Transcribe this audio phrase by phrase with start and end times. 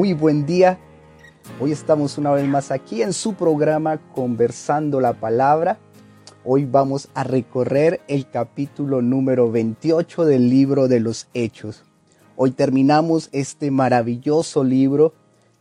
[0.00, 0.78] muy buen día.
[1.60, 5.78] Hoy estamos una vez más aquí en su programa Conversando la Palabra.
[6.42, 11.82] Hoy vamos a recorrer el capítulo número 28 del libro de los Hechos.
[12.36, 15.12] Hoy terminamos este maravilloso libro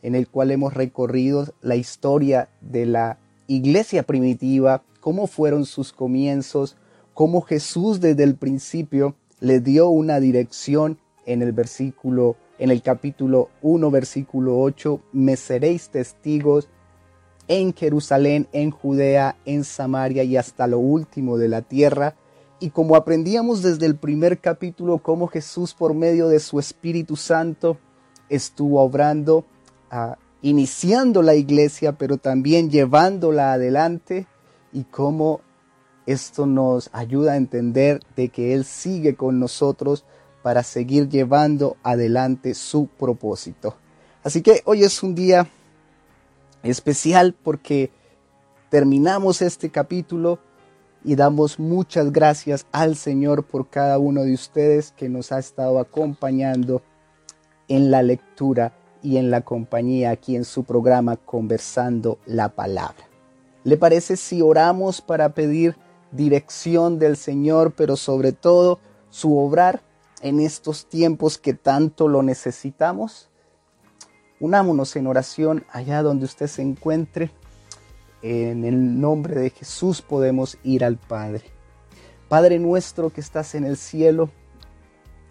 [0.04, 3.18] en el cual hemos recorrido la historia de la
[3.48, 6.78] iglesia primitiva, cómo fueron sus comienzos,
[7.14, 13.50] cómo Jesús desde el principio le dio una dirección en el versículo en el capítulo
[13.62, 16.68] 1 versículo 8, me seréis testigos
[17.48, 22.16] en Jerusalén, en Judea, en Samaria y hasta lo último de la tierra.
[22.60, 27.78] Y como aprendíamos desde el primer capítulo, cómo Jesús por medio de su Espíritu Santo
[28.28, 29.46] estuvo obrando,
[29.90, 34.28] ah, iniciando la iglesia, pero también llevándola adelante
[34.74, 35.42] y cómo
[36.06, 40.06] esto nos ayuda a entender de que Él sigue con nosotros
[40.42, 43.76] para seguir llevando adelante su propósito.
[44.24, 45.48] Así que hoy es un día
[46.64, 47.92] especial porque
[48.70, 50.40] terminamos este capítulo
[51.04, 55.80] y damos muchas gracias al Señor por cada uno de ustedes que nos ha estado
[55.80, 56.82] acompañando
[57.68, 63.08] en la lectura y en la compañía aquí en su programa Conversando la Palabra.
[63.64, 65.76] ¿Le parece si oramos para pedir
[66.12, 69.82] dirección del Señor, pero sobre todo su obrar
[70.22, 73.30] en estos tiempos que tanto lo necesitamos.
[74.40, 77.32] Unámonos en oración allá donde usted se encuentre.
[78.22, 81.44] En el nombre de Jesús podemos ir al Padre.
[82.28, 84.30] Padre nuestro que estás en el cielo,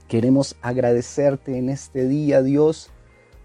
[0.09, 2.91] queremos agradecerte en este día, Dios,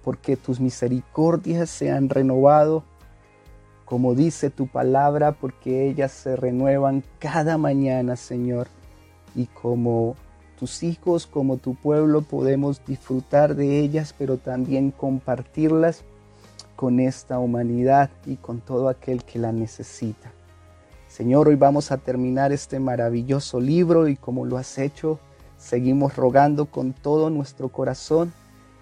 [0.04, 2.84] porque tus misericordias se han renovado
[3.94, 8.68] como dice tu palabra, porque ellas se renuevan cada mañana, Señor.
[9.36, 10.16] Y como
[10.64, 16.04] tus hijos, como tu pueblo, podemos disfrutar de ellas, pero también compartirlas
[16.78, 20.32] con esta humanidad y con todo aquel que la necesita.
[21.10, 25.20] Señor, hoy vamos a terminar este maravilloso libro y como lo has hecho,
[25.58, 28.32] seguimos rogando con todo nuestro corazón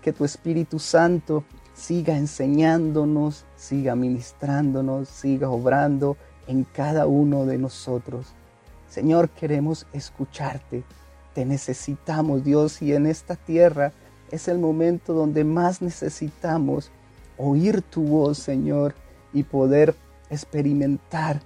[0.04, 1.44] que tu Espíritu Santo
[1.74, 6.16] siga enseñándonos, siga ministrándonos, siga obrando
[6.46, 8.28] en cada uno de nosotros.
[8.88, 10.84] Señor, queremos escucharte.
[11.34, 13.94] Te necesitamos, Dios, y en esta tierra
[14.32, 16.92] es el momento donde más necesitamos
[17.38, 18.94] oír tu voz, Señor,
[19.34, 19.96] y poder
[20.30, 21.42] experimentar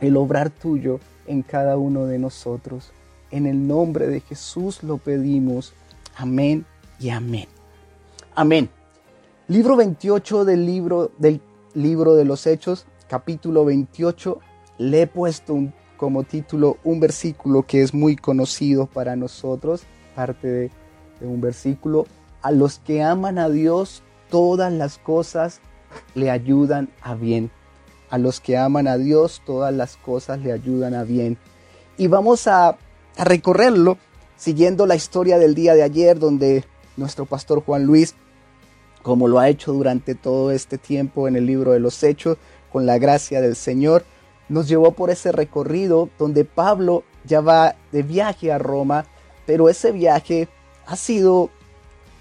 [0.00, 2.92] el obrar tuyo en cada uno de nosotros.
[3.30, 5.72] En el nombre de Jesús lo pedimos.
[6.16, 6.64] Amén
[6.98, 7.46] y amén.
[8.34, 8.70] Amén.
[9.48, 11.40] Libro 28 del libro, del
[11.74, 14.40] libro de los Hechos, capítulo 28,
[14.78, 15.54] le he puesto
[15.98, 19.82] como título un versículo que es muy conocido para nosotros,
[20.14, 20.70] parte de,
[21.20, 22.06] un versículo,
[22.40, 25.60] a los que aman a Dios, todas las cosas
[26.14, 27.50] le ayudan a bien.
[28.08, 31.36] A los que aman a Dios, todas las cosas le ayudan a bien.
[31.98, 32.78] Y vamos a
[33.18, 33.98] recorrerlo
[34.36, 36.64] siguiendo la historia del día de ayer, donde
[36.96, 38.14] nuestro pastor Juan Luis
[39.02, 42.36] como lo ha hecho durante todo este tiempo en el libro de los Hechos,
[42.70, 44.04] con la gracia del Señor,
[44.48, 49.06] nos llevó por ese recorrido donde Pablo ya va de viaje a Roma,
[49.46, 50.48] pero ese viaje
[50.86, 51.50] ha sido,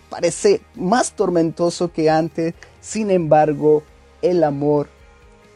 [0.10, 3.84] parece, más tormentoso que antes, sin embargo,
[4.22, 4.88] el amor,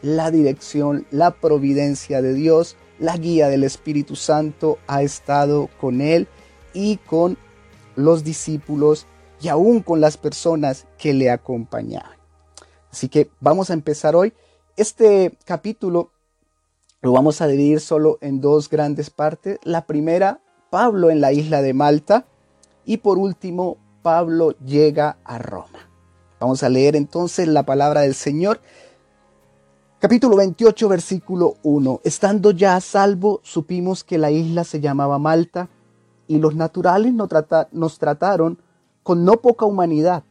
[0.00, 6.28] la dirección, la providencia de Dios, la guía del Espíritu Santo ha estado con él
[6.72, 7.36] y con
[7.96, 9.06] los discípulos
[9.40, 12.16] y aún con las personas que le acompañaban.
[12.90, 14.32] Así que vamos a empezar hoy.
[14.76, 16.11] Este capítulo
[17.02, 19.58] lo vamos a dividir solo en dos grandes partes.
[19.64, 20.40] La primera,
[20.70, 22.26] Pablo en la isla de Malta.
[22.84, 25.90] Y por último, Pablo llega a Roma.
[26.38, 28.60] Vamos a leer entonces la palabra del Señor.
[29.98, 32.00] Capítulo 28, versículo 1.
[32.04, 35.68] Estando ya a salvo, supimos que la isla se llamaba Malta
[36.28, 37.28] y los naturales nos,
[37.72, 38.58] nos trataron
[39.02, 40.22] con no poca humanidad,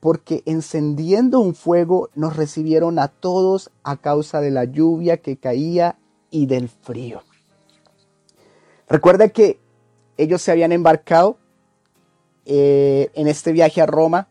[0.00, 5.96] porque encendiendo un fuego nos recibieron a todos a causa de la lluvia que caía
[6.30, 7.22] y del frío.
[8.88, 9.58] Recuerda que
[10.16, 11.38] ellos se habían embarcado
[12.46, 14.28] eh, en este viaje a Roma,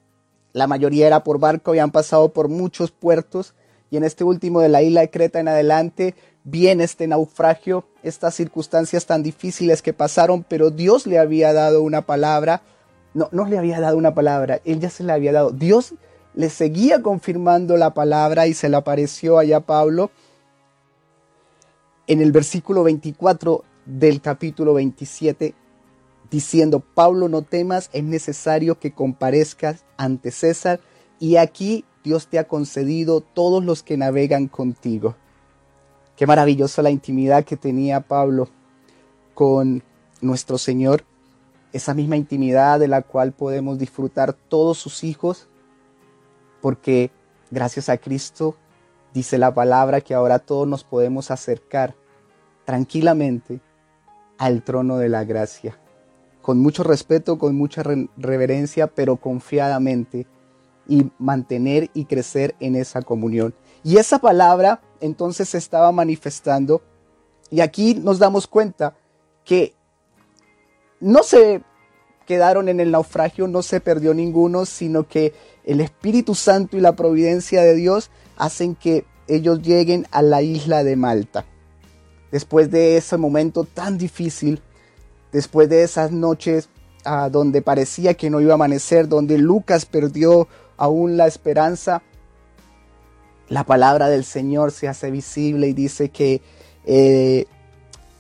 [0.54, 3.54] la mayoría era por barco, habían pasado por muchos puertos
[3.92, 8.34] y en este último de la isla de Creta en adelante viene este naufragio, estas
[8.36, 12.64] circunstancias tan difíciles que pasaron, pero Dios le había dado una palabra
[13.18, 15.52] no, no le había dado una palabra, él ya se la había dado.
[15.52, 15.96] Dios
[16.36, 20.12] le seguía confirmando la palabra y se le apareció allá a Pablo
[22.08, 25.54] en el versículo 24 del capítulo 27,
[26.32, 30.80] diciendo, Pablo, no temas, es necesario que comparezcas ante César,
[31.20, 35.16] y aquí Dios te ha concedido todos los que navegan contigo.
[36.16, 38.50] Qué maravillosa la intimidad que tenía Pablo
[39.34, 39.84] con
[40.22, 41.04] nuestro Señor,
[41.74, 45.48] esa misma intimidad de la cual podemos disfrutar todos sus hijos,
[46.62, 47.12] porque
[47.52, 48.56] gracias a Cristo
[49.14, 51.96] dice la palabra que ahora todos nos podemos acercar
[52.66, 53.62] tranquilamente
[54.38, 55.80] al trono de la gracia,
[56.42, 57.84] con mucho respeto, con mucha
[58.18, 60.28] reverencia, pero confiadamente
[60.88, 63.54] y mantener y crecer en esa comunión.
[63.84, 66.82] Y esa palabra entonces se estaba manifestando
[67.50, 68.96] y aquí nos damos cuenta
[69.44, 69.74] que
[71.00, 71.64] no se
[72.26, 75.34] quedaron en el naufragio, no se perdió ninguno, sino que
[75.64, 80.84] el Espíritu Santo y la providencia de Dios hacen que ellos lleguen a la isla
[80.84, 81.46] de Malta.
[82.32, 84.62] Después de ese momento tan difícil,
[85.32, 86.70] después de esas noches
[87.06, 90.48] ah, donde parecía que no iba a amanecer, donde Lucas perdió
[90.78, 92.02] aún la esperanza,
[93.50, 96.42] la palabra del Señor se hace visible y dice que
[96.86, 97.46] eh,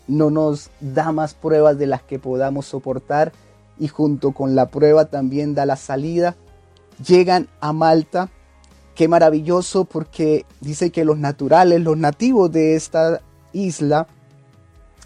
[0.08, 3.34] no nos da más pruebas de las que podamos soportar
[3.78, 6.36] y junto con la prueba también da la salida.
[7.06, 8.30] Llegan a Malta.
[8.98, 13.22] Qué maravilloso porque dice que los naturales, los nativos de esta
[13.54, 14.08] isla,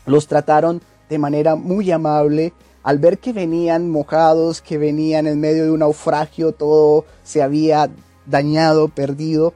[0.05, 2.53] los trataron de manera muy amable,
[2.83, 7.89] al ver que venían mojados, que venían en medio de un naufragio, todo se había
[8.25, 9.53] dañado, perdido,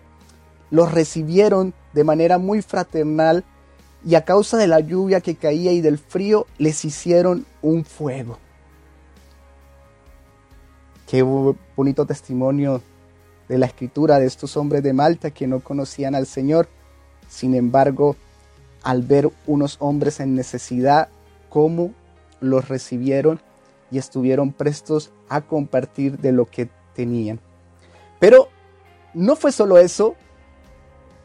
[0.70, 3.46] los recibieron de manera muy fraternal
[4.06, 8.38] y a causa de la lluvia que caía y del frío les hicieron un fuego.
[11.08, 12.82] Qué bonito testimonio
[13.48, 16.68] de la escritura de estos hombres de Malta que no conocían al Señor.
[17.28, 18.16] Sin embargo,
[18.84, 21.10] al ver unos hombres en necesidad,
[21.50, 21.94] cómo
[22.40, 23.40] los recibieron
[23.92, 27.40] y estuvieron prestos a compartir de lo que tenían.
[28.20, 28.50] Pero
[29.14, 30.16] no fue solo eso.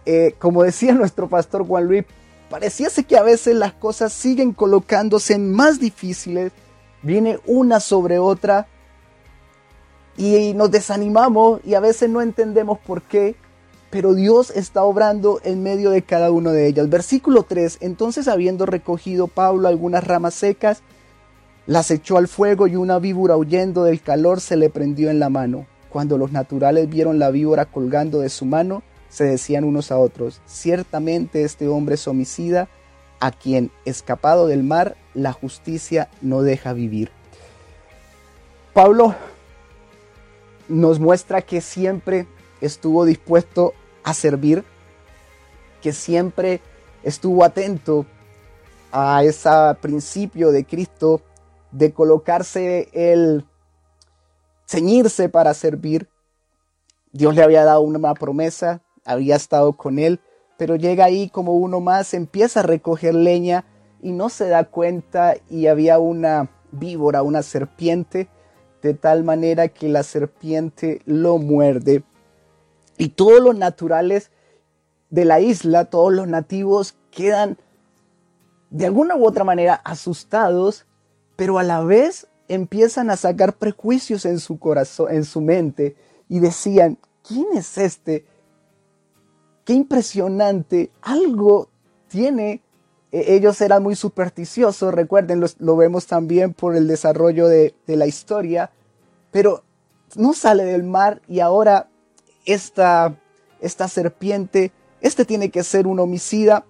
[0.06, 2.05] Eh, como decía nuestro pastor Juan Luis,
[2.49, 6.52] pareciese que a veces las cosas siguen colocándose en más difíciles,
[7.02, 8.67] viene una sobre otra
[10.20, 13.37] y nos desanimamos y a veces no entendemos por qué,
[13.88, 16.90] pero Dios está obrando en medio de cada uno de ellas.
[16.90, 20.82] Versículo 3, entonces habiendo recogido Pablo algunas ramas secas,
[21.67, 25.31] las echó al fuego y una víbora huyendo del calor se le prendió en la
[25.31, 25.67] mano.
[25.88, 30.43] Cuando los naturales vieron la víbora colgando de su mano, se decían unos a otros,
[30.44, 32.69] ciertamente este hombre es homicida,
[33.20, 37.11] a quien, escapado del mar, la justicia no deja vivir.
[38.72, 39.14] Pablo
[40.70, 42.26] nos muestra que siempre
[42.61, 43.75] estuvo dispuesto
[44.05, 44.64] a servir,
[45.82, 46.61] que siempre
[47.02, 48.06] estuvo atento
[48.93, 49.50] a ese
[49.81, 51.20] principio de Cristo
[51.72, 53.44] de colocarse el
[54.67, 56.08] ceñirse para servir.
[57.12, 60.20] Dios le había dado una promesa, había estado con él,
[60.56, 63.64] pero llega ahí como uno más, empieza a recoger leña
[64.02, 68.28] y no se da cuenta y había una víbora, una serpiente,
[68.82, 72.03] de tal manera que la serpiente lo muerde.
[72.96, 74.31] Y todos los naturales
[75.10, 77.58] de la isla, todos los nativos quedan
[78.70, 80.87] de alguna u otra manera asustados
[81.41, 85.96] pero a la vez empiezan a sacar prejuicios en su corazón, en su mente,
[86.29, 88.27] y decían, ¿quién es este?
[89.65, 91.70] Qué impresionante, algo
[92.08, 92.63] tiene.
[93.12, 98.06] E-, ellos eran muy supersticiosos, recuerden, lo, vemos también por el desarrollo de, de la
[98.06, 98.70] historia,
[99.31, 99.62] pero
[100.17, 101.88] no sale del mar y ahora
[102.44, 103.17] esta,
[103.60, 106.64] esta serpiente, este tiene que ser un homicida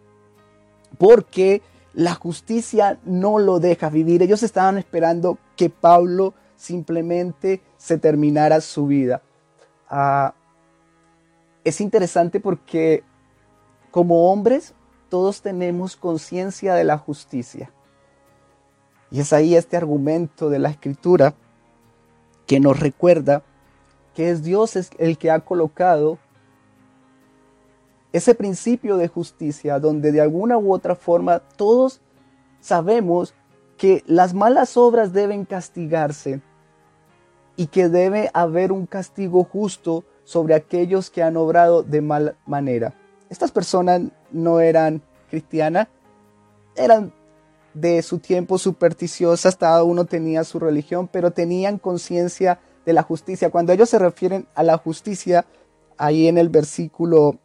[0.98, 1.62] porque
[1.94, 4.22] la justicia no lo deja vivir.
[4.22, 9.22] Ellos estaban esperando que Pablo simplemente se terminara su vida.
[9.88, 10.34] Ah,
[11.64, 13.02] es interesante porque
[13.90, 14.74] como hombres
[15.10, 17.70] todos tenemos conciencia de la justicia.
[19.10, 21.34] Y es ahí este argumento de la escritura
[22.46, 23.42] que nos recuerda
[24.14, 26.18] que es Dios el que ha colocado
[28.12, 32.00] ese principio de justicia donde de alguna u otra forma todos
[32.60, 33.34] sabemos
[33.76, 36.40] que las malas obras deben castigarse
[37.56, 42.94] y que debe haber un castigo justo sobre aquellos que han obrado de mal manera.
[43.28, 44.02] Estas personas
[44.32, 45.88] no eran cristianas,
[46.76, 47.12] eran
[47.74, 53.50] de su tiempo supersticiosas, cada uno tenía su religión, pero tenían conciencia de la justicia.
[53.50, 55.46] Cuando ellos se refieren a la justicia,
[55.96, 57.38] ahí en el versículo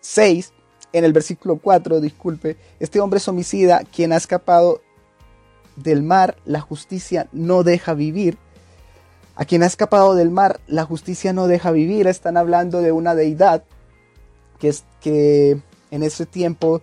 [0.00, 0.52] 6,
[0.92, 4.80] en el versículo 4, disculpe, este hombre es homicida, quien ha escapado
[5.76, 8.38] del mar, la justicia no deja vivir.
[9.36, 12.06] a quien ha escapado del mar, la justicia no deja vivir.
[12.06, 13.64] Están hablando de una deidad
[14.60, 16.82] que, es, que en ese tiempo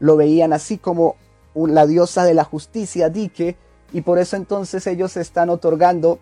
[0.00, 1.14] lo veían así como
[1.54, 3.56] la diosa de la justicia, Dike,
[3.92, 6.18] y por eso entonces ellos están otorgando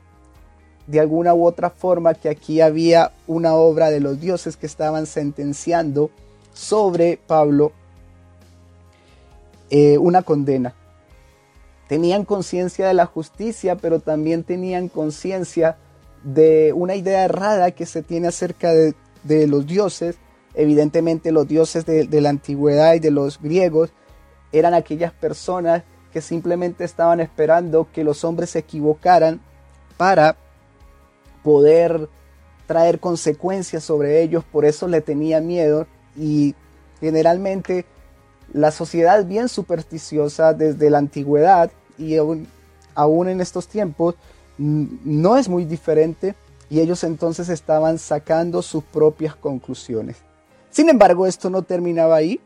[0.86, 5.06] de alguna u otra forma que aquí había una obra de los dioses que estaban
[5.06, 6.10] sentenciando
[6.52, 7.72] sobre Pablo
[9.70, 10.74] eh, una condena.
[11.88, 15.76] Tenían conciencia de la justicia, pero también tenían conciencia
[16.24, 18.94] de una idea errada que se tiene acerca de,
[19.46, 20.16] los dioses.
[20.54, 23.90] Evidentemente los dioses de, la antigüedad y de los griegos
[24.52, 29.40] eran aquellas personas que simplemente estaban esperando que los hombres se equivocaran
[29.96, 30.36] para
[31.44, 32.08] poder
[32.66, 36.54] traer consecuencias sobre ellos, por eso le tenía miedo y
[37.00, 37.84] generalmente
[38.52, 44.16] la sociedad bien supersticiosa desde la antigüedad y aún en estos tiempos
[44.58, 46.34] no es muy diferente
[46.68, 50.16] y ellos entonces estaban sacando sus propias conclusiones.
[50.70, 52.40] Sin embargo, esto no terminaba ahí.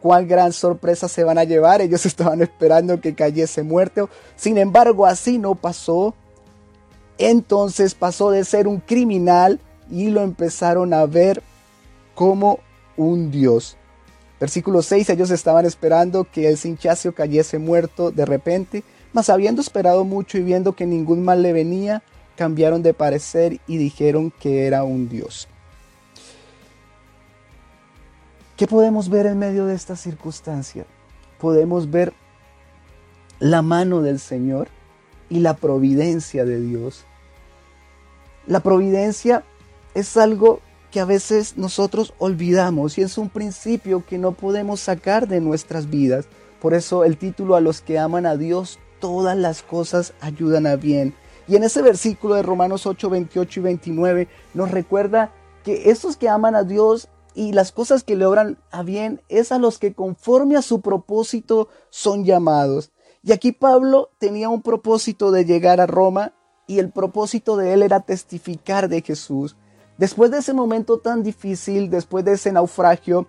[0.00, 1.80] Cuál gran sorpresa se van a llevar.
[1.80, 4.08] Ellos estaban esperando que cayese muerto.
[4.36, 6.14] Sin embargo, así no pasó.
[7.18, 11.42] Entonces pasó de ser un criminal y lo empezaron a ver
[12.14, 12.60] como
[12.96, 13.76] un dios.
[14.38, 20.04] Versículo 6, ellos estaban esperando que el sinchacio cayese muerto de repente, mas habiendo esperado
[20.04, 22.02] mucho y viendo que ningún mal le venía,
[22.36, 25.48] cambiaron de parecer y dijeron que era un dios.
[28.56, 30.86] ¿Qué podemos ver en medio de esta circunstancia?
[31.38, 32.14] Podemos ver
[33.38, 34.68] la mano del Señor
[35.28, 37.04] y la providencia de Dios.
[38.46, 39.44] La providencia
[39.92, 40.60] es algo
[40.90, 45.90] que a veces nosotros olvidamos y es un principio que no podemos sacar de nuestras
[45.90, 46.26] vidas.
[46.58, 50.76] Por eso el título a los que aman a Dios, todas las cosas ayudan a
[50.76, 51.12] bien.
[51.46, 55.30] Y en ese versículo de Romanos 8, 28 y 29 nos recuerda
[55.62, 59.52] que estos que aman a Dios y las cosas que le obran a bien es
[59.52, 62.92] a los que conforme a su propósito son llamados.
[63.22, 66.32] Y aquí Pablo tenía un propósito de llegar a Roma
[66.66, 69.54] y el propósito de él era testificar de Jesús.
[69.98, 73.26] Después de ese momento tan difícil, después de ese naufragio,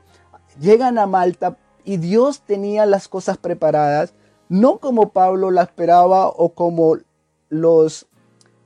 [0.57, 4.13] llegan a Malta y Dios tenía las cosas preparadas,
[4.47, 6.97] no como Pablo la esperaba o como
[7.49, 8.07] los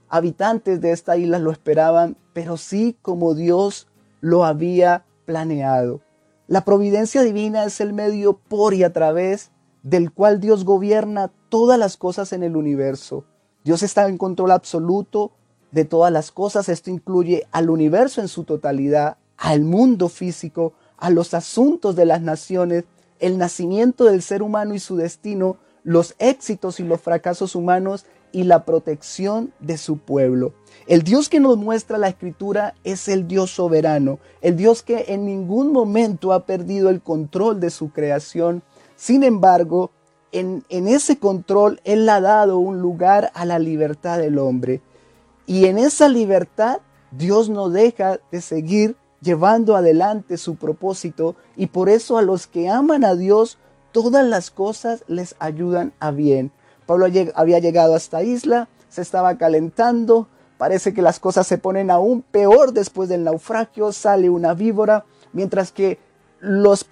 [0.07, 3.88] habitantes de esta isla lo esperaban, pero sí como Dios
[4.19, 6.01] lo había planeado.
[6.47, 11.79] La providencia divina es el medio por y a través del cual Dios gobierna todas
[11.79, 13.23] las cosas en el universo.
[13.63, 15.31] Dios está en control absoluto
[15.71, 16.67] de todas las cosas.
[16.67, 22.21] Esto incluye al universo en su totalidad, al mundo físico, a los asuntos de las
[22.21, 22.83] naciones,
[23.19, 28.43] el nacimiento del ser humano y su destino, los éxitos y los fracasos humanos y
[28.43, 30.53] la protección de su pueblo.
[30.88, 35.25] El Dios que nos muestra la escritura es el Dios soberano, el Dios que en
[35.25, 38.63] ningún momento ha perdido el control de su creación
[39.01, 39.89] sin embargo,
[40.31, 44.79] en, ese control Él ha dado un lugar a la libertad del hombre.
[45.47, 51.89] Y en esa libertad Dios no deja de seguir llevando adelante su propósito y por
[51.89, 53.57] eso a los que aman a Dios
[53.91, 56.51] todas las cosas les ayudan a bien.
[56.85, 61.89] Pablo había llegado a esta isla, se estaba calentando, parece que las cosas se ponen
[61.89, 66.00] aún peor después del naufragio, sale una víbora, mientras que
[66.39, 66.85] los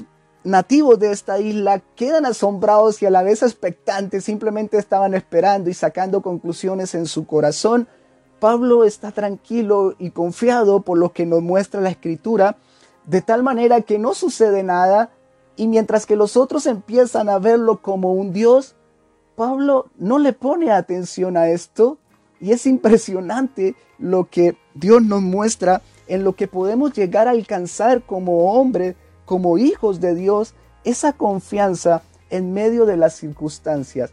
[0.44, 5.74] nativos de esta isla quedan asombrados y a la vez expectantes, simplemente estaban esperando y
[5.74, 7.88] sacando conclusiones en su corazón.
[8.40, 12.58] Pablo está tranquilo y confiado por lo que nos muestra la escritura,
[13.06, 15.12] de tal manera que no sucede nada
[15.56, 18.76] y mientras que los otros empiezan a verlo como un Dios,
[19.40, 21.98] Pablo no le pone atención a esto
[22.42, 28.02] y es impresionante lo que Dios nos muestra en lo que podemos llegar a alcanzar
[28.02, 34.12] como hombres como hijos de Dios esa confianza en medio de las circunstancias.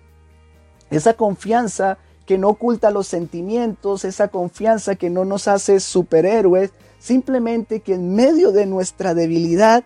[0.91, 7.81] Esa confianza que no oculta los sentimientos, esa confianza que no nos hace superhéroes, simplemente
[7.81, 9.83] que en medio de nuestra debilidad,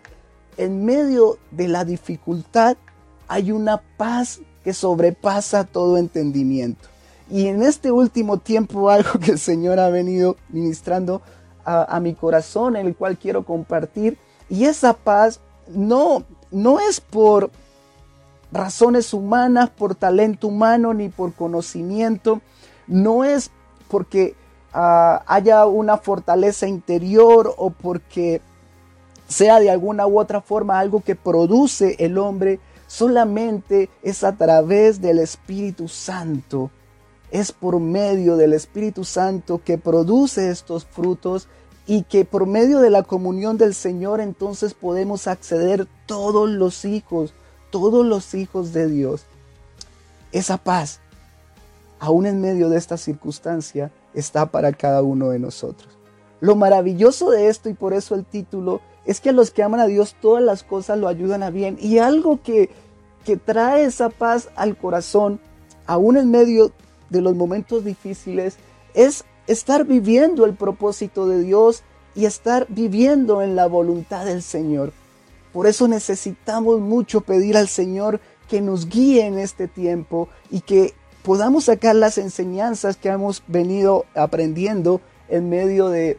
[0.59, 2.77] en medio de la dificultad,
[3.31, 6.89] hay una paz que sobrepasa todo entendimiento.
[7.31, 11.23] Y en este último tiempo algo que el Señor ha venido ministrando
[11.65, 14.19] a, mi corazón, en el cual quiero compartir,
[14.49, 17.53] y esa paz no, no es por
[18.51, 22.41] razones humanas, por talento humano, ni por conocimiento.
[22.89, 23.53] No es
[23.87, 24.35] porque
[24.73, 28.41] ah, haya una fortaleza interior o porque
[29.29, 32.59] sea de alguna u otra forma algo que produce el hombre,
[32.91, 36.73] solamente es a través del Espíritu Santo.
[37.31, 41.47] es por medio del Espíritu Santo que produce estos frutos
[41.87, 47.33] y que por medio de la comunión del Señor entonces podemos acceder todos los hijos,
[47.71, 49.23] todos los hijos de Dios.
[50.33, 50.99] Esa paz,
[52.01, 55.97] aún en medio de esta circunstancia, está para cada uno de nosotros.
[56.41, 59.81] Lo maravilloso de esto y por eso el título es que a los que aman
[59.81, 62.71] a Dios todas las cosas lo ayudan a bien y algo que,
[63.25, 65.41] que trae esa paz al corazón,
[65.87, 66.73] aún en medio
[67.09, 68.57] de los momentos difíciles,
[68.95, 71.83] es estar viviendo el propósito de Dios
[72.15, 74.93] y estar viviendo en la voluntad del Señor.
[75.53, 80.95] Por eso necesitamos mucho pedir al Señor que nos guíe en este tiempo y que
[81.23, 86.19] podamos sacar las enseñanzas que hemos venido aprendiendo en medio de,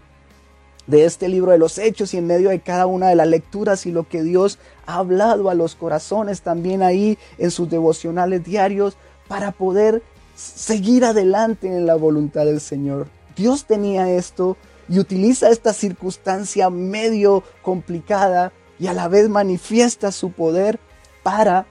[0.87, 3.85] de este libro de los hechos y en medio de cada una de las lecturas
[3.85, 8.97] y lo que Dios ha hablado a los corazones también ahí en sus devocionales diarios
[9.27, 10.03] para poder
[10.35, 13.07] seguir adelante en la voluntad del Señor.
[13.35, 14.57] Dios tenía esto
[14.89, 20.79] y utiliza esta circunstancia medio complicada y a la vez manifiesta su poder
[21.23, 21.65] para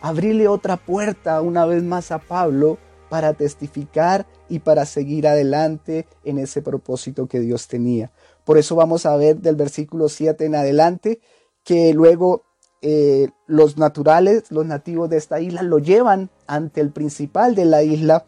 [0.00, 6.38] abrirle otra puerta una vez más a Pablo para testificar y para seguir adelante en
[6.38, 8.10] ese propósito que Dios tenía.
[8.44, 11.20] Por eso vamos a ver del versículo 7 en adelante
[11.64, 12.42] que luego
[12.82, 17.82] eh, los naturales, los nativos de esta isla, lo llevan ante el principal de la
[17.82, 18.26] isla,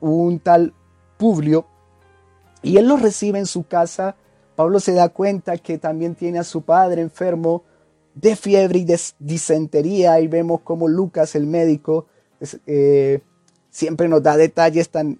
[0.00, 0.72] un tal
[1.18, 1.66] Publio,
[2.62, 4.14] y él lo recibe en su casa.
[4.56, 7.64] Pablo se da cuenta que también tiene a su padre enfermo
[8.14, 12.06] de fiebre y de disentería, y vemos como Lucas, el médico,
[12.66, 13.20] eh,
[13.70, 15.18] siempre nos da detalles tan,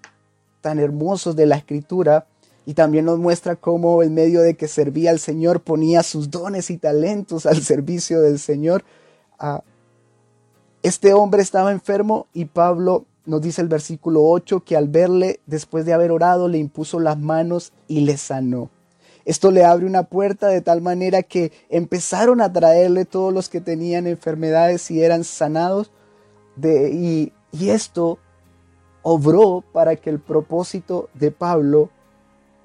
[0.61, 2.25] tan hermosos de la escritura
[2.65, 6.69] y también nos muestra cómo en medio de que servía al Señor ponía sus dones
[6.69, 8.83] y talentos al servicio del Señor.
[9.39, 9.63] Ah,
[10.83, 15.85] este hombre estaba enfermo y Pablo nos dice el versículo 8 que al verle, después
[15.85, 18.69] de haber orado, le impuso las manos y le sanó.
[19.25, 23.61] Esto le abre una puerta de tal manera que empezaron a traerle todos los que
[23.61, 25.91] tenían enfermedades y eran sanados.
[26.55, 28.17] De, y, y esto
[29.03, 31.89] obró para que el propósito de Pablo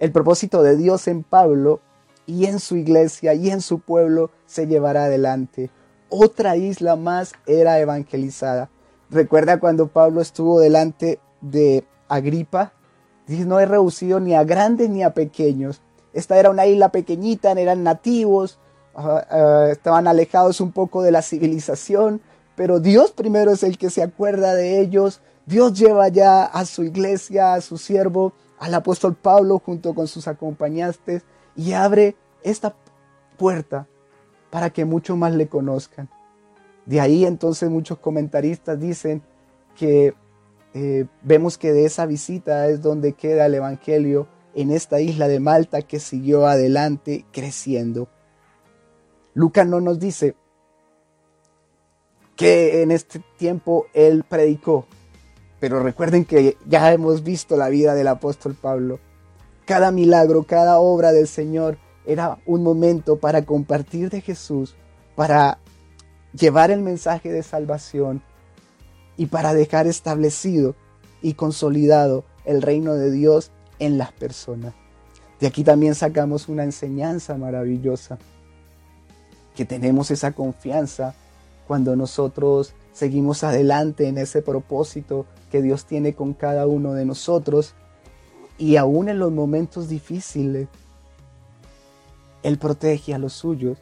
[0.05, 1.81] el propósito de Dios en Pablo
[2.27, 5.71] y en su iglesia y en su pueblo se llevará adelante.
[6.11, 8.69] Otra isla más era evangelizada.
[9.09, 12.75] Recuerda cuando Pablo estuvo delante de Agripa,
[13.27, 15.81] dice, no he reducido ni a grandes ni a pequeños.
[16.13, 18.59] Esta era una isla pequeñita, eran nativos,
[18.95, 22.21] ah, ah, estaban alejados un poco de la civilización,
[22.57, 25.23] pero Dios primero es el que se acuerda de ellos.
[25.47, 30.29] Dios lleva ya a su iglesia, a su siervo, al apóstol Pablo junto con sus
[30.29, 31.23] acompañantes
[31.57, 32.75] y abre esta
[33.37, 33.87] puerta
[34.51, 36.09] para que muchos más le conozcan.
[36.87, 39.23] De ahí entonces muchos comentaristas dicen
[39.75, 40.15] que
[40.75, 45.41] eh, vemos que de esa visita es donde queda el Evangelio en esta isla de
[45.41, 48.09] Malta que siguió adelante creciendo.
[49.35, 50.37] Lucas no nos dice
[52.37, 54.87] que en este tiempo él predicó,
[55.65, 59.01] pero recuerden que ya hemos visto la vida del apóstol Pablo.
[59.65, 64.75] Cada milagro, cada obra del Señor era un momento para compartir de Jesús,
[65.17, 65.59] para
[66.39, 68.21] llevar el mensaje de salvación
[69.17, 70.75] y para dejar establecido
[71.23, 74.75] y consolidado el reino de Dios en las personas.
[75.41, 78.19] De aquí también sacamos una enseñanza maravillosa,
[79.57, 81.15] que tenemos esa confianza
[81.67, 87.77] cuando nosotros seguimos adelante en ese propósito que Dios tiene con cada uno de nosotros
[88.59, 90.67] y aún en los momentos difíciles,
[92.43, 93.79] Él protege a los suyos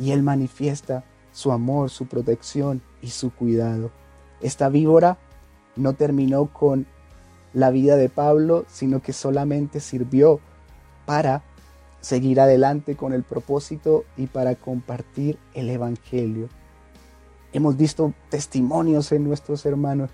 [0.00, 3.92] y Él manifiesta su amor, su protección y su cuidado.
[4.40, 5.16] Esta víbora
[5.76, 6.88] no terminó con
[7.52, 10.40] la vida de Pablo, sino que solamente sirvió
[11.04, 11.44] para
[12.00, 16.48] seguir adelante con el propósito y para compartir el Evangelio.
[17.56, 20.10] Hemos visto testimonios en nuestros hermanos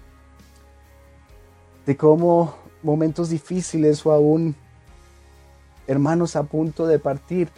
[1.84, 4.54] de cómo momentos difíciles o aún
[5.88, 7.48] hermanos a punto de partir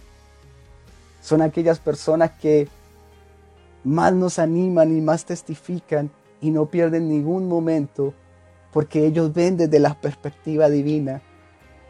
[1.20, 2.66] son aquellas personas que
[3.84, 8.14] más nos animan y más testifican y no pierden ningún momento
[8.72, 11.20] porque ellos ven desde la perspectiva divina,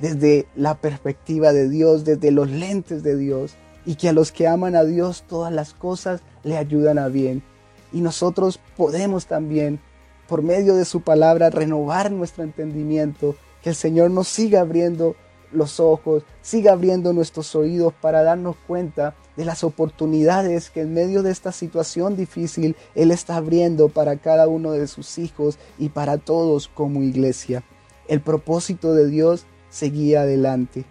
[0.01, 3.55] desde la perspectiva de Dios, desde los lentes de Dios
[3.87, 7.54] y que a los que aman a Dios todas las cosas le ayudan a bien
[7.92, 9.81] y nosotros podemos también,
[10.29, 15.16] por medio de su palabra, renovar nuestro entendimiento, que el Señor nos siga abriendo
[15.53, 21.23] los ojos, siga abriendo nuestros oídos para darnos cuenta de las oportunidades que en medio
[21.23, 26.18] de esta situación difícil Él está abriendo para cada uno de sus hijos y para
[26.18, 27.62] todos como iglesia.
[28.07, 30.85] El propósito de Dios seguía adelante.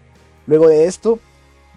[0.47, 1.19] Luego de esto,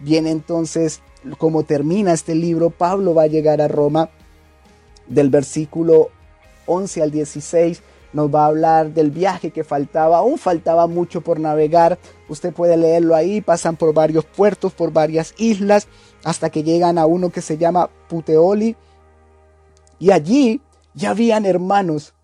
[0.00, 1.00] viene entonces,
[1.38, 4.10] como termina este libro, Pablo va a llegar a Roma
[5.08, 6.10] del versículo
[6.66, 11.38] 11 al 16 nos va a hablar del viaje que faltaba, aún faltaba mucho por
[11.38, 15.86] navegar, usted puede leerlo ahí, pasan por varios puertos, por varias islas,
[16.24, 18.74] hasta que llegan a uno que se llama Puteoli,
[19.98, 20.62] y allí
[20.94, 22.14] ya habían hermanos,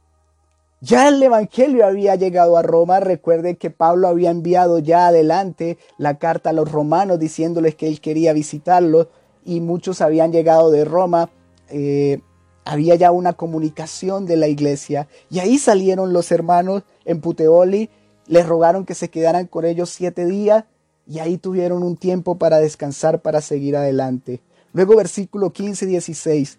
[0.80, 2.98] ya el Evangelio había llegado a Roma.
[2.98, 8.00] Recuerden que Pablo había enviado ya adelante la carta a los romanos diciéndoles que él
[8.00, 9.06] quería visitarlos
[9.44, 11.30] y muchos habían llegado de Roma.
[11.68, 12.20] Eh,
[12.64, 17.90] había ya una comunicación de la iglesia y ahí salieron los hermanos en Puteoli,
[18.26, 20.64] les rogaron que se quedaran con ellos siete días
[21.06, 24.40] y ahí tuvieron un tiempo para descansar, para seguir adelante.
[24.72, 26.58] Luego versículo 15 y 16,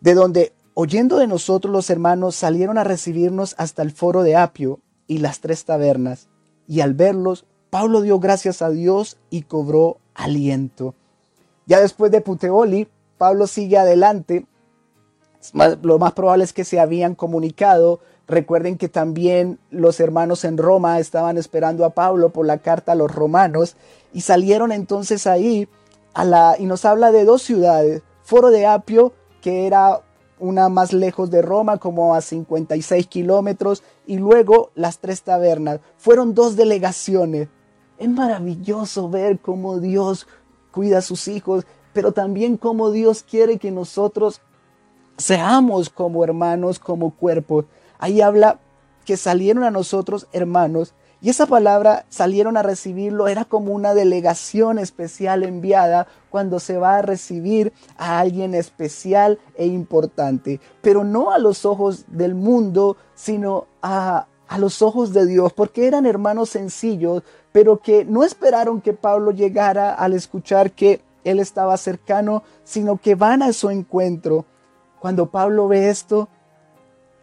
[0.00, 4.80] de donde oyendo de nosotros los hermanos salieron a recibirnos hasta el foro de Apio
[5.06, 6.28] y las tres tabernas,
[6.66, 10.94] y al verlos, Pablo dio gracias a Dios y cobró aliento.
[11.66, 14.46] Ya después de Puteoli, Pablo sigue adelante
[15.82, 18.00] lo más probable es que se habían comunicado.
[18.26, 22.94] Recuerden que también los hermanos en Roma estaban esperando a Pablo por la carta a
[22.94, 23.76] los romanos
[24.12, 25.68] y salieron entonces ahí
[26.14, 30.02] a la y nos habla de dos ciudades, Foro de Apio, que era
[30.40, 35.80] una más lejos de Roma, como a 56 kilómetros, y luego las tres tabernas.
[35.96, 37.48] Fueron dos delegaciones.
[37.98, 40.28] Es maravilloso ver cómo Dios
[40.70, 44.40] cuida a sus hijos, pero también cómo Dios quiere que nosotros
[45.18, 47.66] seamos como hermanos, como cuerpo.
[47.98, 48.58] Ahí habla
[49.04, 54.78] que salieron a nosotros hermanos y esa palabra salieron a recibirlo era como una delegación
[54.78, 61.38] especial enviada cuando se va a recibir a alguien especial e importante, pero no a
[61.38, 67.24] los ojos del mundo, sino a, a los ojos de Dios, porque eran hermanos sencillos,
[67.50, 73.16] pero que no esperaron que Pablo llegara al escuchar que él estaba cercano, sino que
[73.16, 74.46] van a su encuentro
[75.00, 76.28] cuando Pablo ve esto,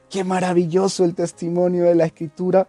[0.10, 2.68] qué maravilloso el testimonio de la escritura.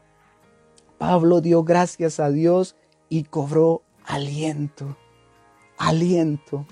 [0.98, 2.76] Pablo dio gracias a Dios
[3.08, 4.96] y cobró aliento.
[5.78, 6.66] Aliento.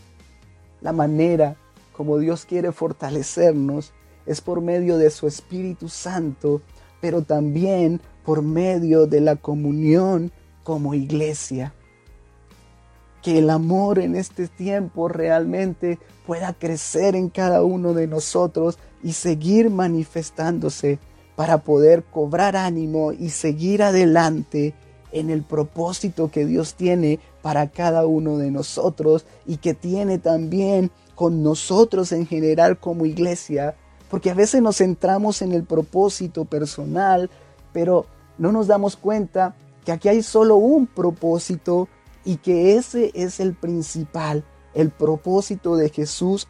[0.81, 1.57] La manera
[1.93, 3.93] como Dios quiere fortalecernos
[4.27, 6.63] es por medio de su Espíritu Santo,
[7.01, 11.75] pero también por medio de la comunión como iglesia
[13.25, 19.15] que el amor en este tiempo realmente pueda crecer en cada uno de nosotros y
[19.15, 20.99] seguir manifestándose
[21.35, 24.75] para poder cobrar ánimo y seguir adelante
[25.11, 30.91] en el propósito que Dios tiene para cada uno de nosotros y que tiene también
[31.15, 33.75] con nosotros en general como iglesia,
[34.11, 37.31] porque a veces nos centramos en el propósito personal,
[37.73, 38.05] pero
[38.37, 39.55] no nos damos cuenta
[39.87, 41.89] que aquí hay solo un propósito
[42.25, 46.49] y que ese es el principal, el propósito de Jesús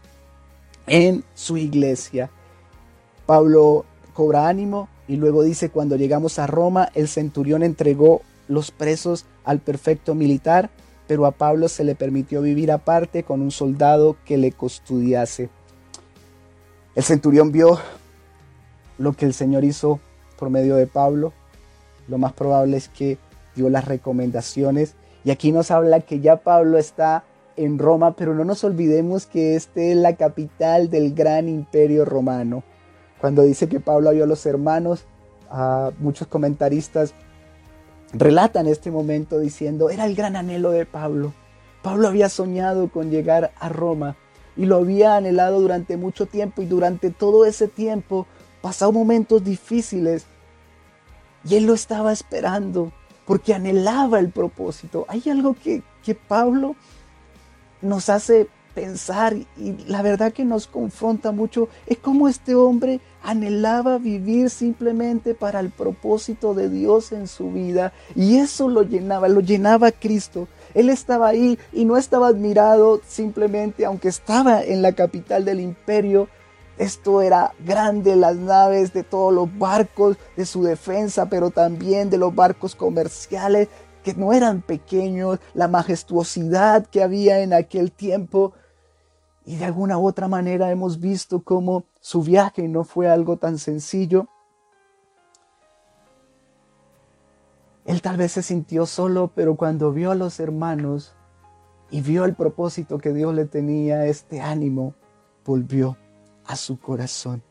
[0.87, 2.31] en su iglesia.
[3.27, 9.27] Pablo cobra ánimo y luego dice, cuando llegamos a Roma, el centurión entregó los presos
[9.45, 10.71] al perfecto militar,
[11.07, 15.51] pero a Pablo se le permitió vivir aparte con un soldado que le custodiase.
[16.95, 17.79] El centurión vio
[18.99, 20.01] lo que el Señor hizo
[20.39, 21.33] por medio de Pablo.
[22.09, 23.19] Lo más probable es que
[23.57, 27.25] dio las recomendaciones y aquí nos habla que ya Pablo está
[27.57, 32.63] en Roma, pero no nos olvidemos que este es la capital del gran imperio romano.
[33.21, 35.07] Cuando dice que Pablo vio a los hermanos,
[35.99, 37.15] muchos comentaristas
[38.13, 41.33] relatan este momento diciendo, era el gran anhelo de Pablo.
[41.83, 44.17] Pablo había soñado con llegar a Roma
[44.57, 48.27] y lo había anhelado durante mucho tiempo y durante todo ese tiempo
[48.63, 50.27] pasó momentos difíciles
[51.45, 52.93] y él lo estaba esperando
[53.27, 55.07] porque anhelaba el propósito.
[55.09, 56.77] Hay algo que, que Pablo
[57.81, 63.99] nos hace pensar y la verdad que nos confronta mucho es cómo este hombre anhelaba
[63.99, 69.41] vivir simplemente para el propósito de Dios en su vida y eso lo llenaba, lo
[69.41, 70.49] llenaba Cristo.
[70.75, 76.29] Él estaba ahí y no estaba admirado simplemente, aunque estaba en la capital del imperio,
[76.79, 82.19] esto era grande, las naves de todos los barcos de su defensa, pero también de
[82.19, 83.69] los barcos comerciales
[84.03, 88.53] que no eran pequeños, la majestuosidad que había en aquel tiempo.
[89.47, 93.59] Y de alguna u otra manera hemos visto cómo su viaje no fue algo tan
[93.59, 94.29] sencillo.
[97.85, 101.15] Él tal vez se sintió solo, pero cuando vio a los hermanos,
[101.91, 104.95] y vio el propósito que Dios le tenía, este ánimo
[105.45, 105.97] volvió
[106.47, 107.43] a su corazón.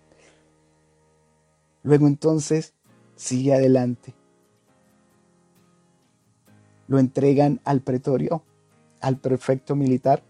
[1.83, 2.73] Luego entonces
[3.15, 4.13] sigue adelante.
[6.87, 8.43] Lo entregan al pretorio,
[9.01, 10.23] al prefecto militar.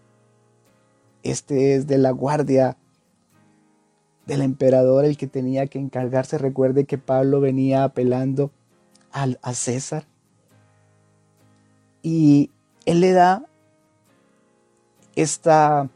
[1.22, 2.76] Este es de la guardia
[4.26, 6.38] del emperador el que tenía que encargarse.
[6.38, 8.50] Recuerde que Pablo venía apelando
[9.12, 10.06] al, a César.
[12.02, 12.50] Y
[12.84, 13.46] él le da
[15.16, 15.88] esta,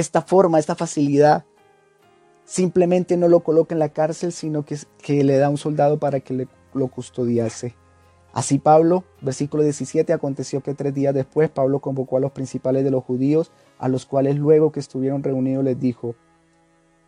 [0.00, 1.44] esta forma, esta facilidad.
[2.44, 6.20] Simplemente no lo coloca en la cárcel, sino que, que le da un soldado para
[6.20, 7.76] que lo custodiase.
[8.32, 12.90] Así Pablo, versículo 17, aconteció que tres días después Pablo convocó a los principales de
[12.90, 16.14] los judíos, a los cuales luego que estuvieron reunidos les dijo,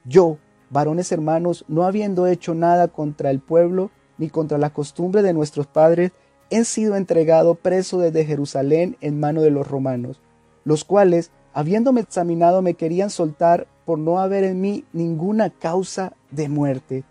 [0.05, 0.38] yo,
[0.70, 5.68] varones hermanos, no habiendo hecho nada contra el pueblo ni contra la costumbre de nuestros
[5.68, 6.11] padres,
[6.50, 10.20] he sido entregado preso desde Jerusalén en mano de los romanos,
[10.64, 16.49] los cuales, habiéndome examinado, me querían soltar por no haber en mí ninguna causa de
[16.49, 17.05] muerte.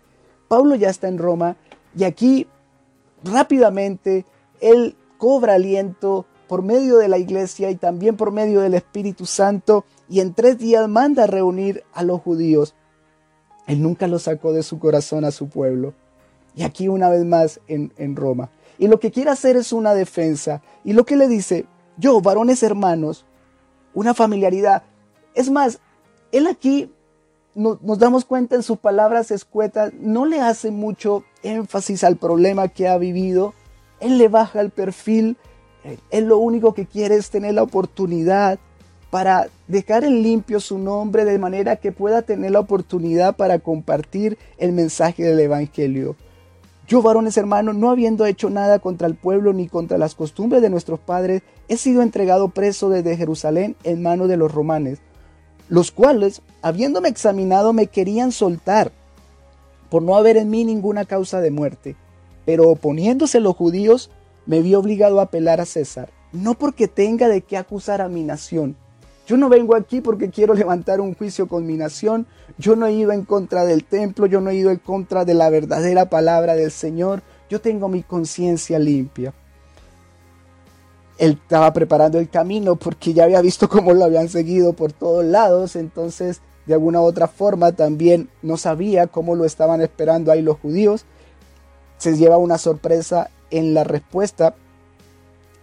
[0.48, 1.56] Pablo ya está en Roma
[1.96, 2.46] y aquí
[3.24, 4.24] rápidamente
[4.60, 9.84] Él cobra aliento por medio de la iglesia y también por medio del Espíritu Santo
[10.08, 12.74] y en tres días manda reunir a los judíos.
[13.66, 15.94] Él nunca lo sacó de su corazón a su pueblo.
[16.54, 18.50] Y aquí una vez más en, en Roma.
[18.78, 20.60] Y lo que quiere hacer es una defensa.
[20.84, 21.64] Y lo que le dice,
[21.96, 23.24] yo, varones hermanos,
[23.94, 24.82] una familiaridad.
[25.34, 25.80] Es más,
[26.30, 26.90] él aquí
[27.54, 32.88] nos damos cuenta en sus palabras escuetas, no le hace mucho énfasis al problema que
[32.88, 33.52] ha vivido,
[34.00, 35.36] él le baja el perfil,
[36.10, 38.58] él lo único que quiere es tener la oportunidad
[39.10, 44.38] para dejar en limpio su nombre de manera que pueda tener la oportunidad para compartir
[44.56, 46.16] el mensaje del Evangelio.
[46.86, 50.70] Yo, varones hermanos, no habiendo hecho nada contra el pueblo ni contra las costumbres de
[50.70, 55.00] nuestros padres, he sido entregado preso desde Jerusalén en manos de los romanes
[55.72, 58.92] los cuales, habiéndome examinado, me querían soltar,
[59.88, 61.96] por no haber en mí ninguna causa de muerte.
[62.44, 64.10] Pero oponiéndose los judíos,
[64.44, 68.22] me vi obligado a apelar a César, no porque tenga de qué acusar a mi
[68.22, 68.76] nación.
[69.26, 72.26] Yo no vengo aquí porque quiero levantar un juicio con mi nación.
[72.58, 75.34] Yo no he ido en contra del templo, yo no he ido en contra de
[75.34, 77.22] la verdadera palabra del Señor.
[77.48, 79.32] Yo tengo mi conciencia limpia
[81.22, 85.24] él estaba preparando el camino porque ya había visto cómo lo habían seguido por todos
[85.24, 90.42] lados, entonces de alguna u otra forma también no sabía cómo lo estaban esperando ahí
[90.42, 91.04] los judíos.
[91.98, 94.56] Se lleva una sorpresa en la respuesta.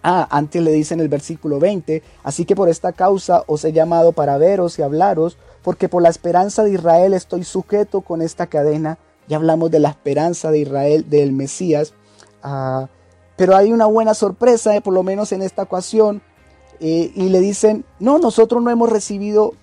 [0.02, 3.74] Ah, antes le dice en el versículo 20, así que por esta causa os he
[3.74, 8.48] llamado para veros y hablaros, porque por la esperanza de Israel estoy sujeto con esta
[8.48, 8.98] cadena.
[9.28, 11.94] Ya hablamos de la esperanza de Israel, del Mesías.
[12.42, 12.88] Ah,
[13.36, 16.22] pero hay una buena sorpresa, eh, por lo menos en esta ocasión,
[16.80, 19.54] eh, y le dicen, no, nosotros no hemos recibido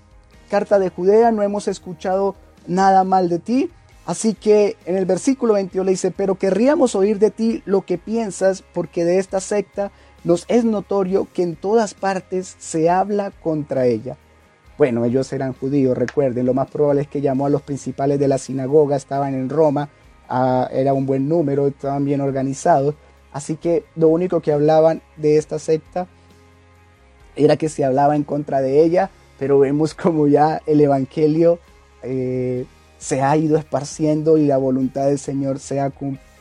[0.50, 2.34] carta de Judea, no hemos escuchado
[2.66, 3.70] nada mal de ti.
[4.06, 7.98] Así que en el versículo 21 le dice, pero querríamos oír de ti lo que
[7.98, 9.90] piensas, porque de esta secta
[10.26, 14.18] nos es notorio que en todas partes se habla contra ella.
[14.76, 18.28] Bueno, ellos eran judíos, recuerden, lo más probable es que llamó a los principales de
[18.28, 19.88] la sinagoga, estaban en Roma,
[20.28, 22.94] ah, era un buen número, estaban bien organizados,
[23.36, 26.06] Así que lo único que hablaban de esta secta
[27.34, 31.58] era que se hablaba en contra de ella, pero vemos como ya el Evangelio
[32.02, 32.64] eh,
[32.96, 35.92] se ha ido esparciendo y la voluntad del Señor se ha,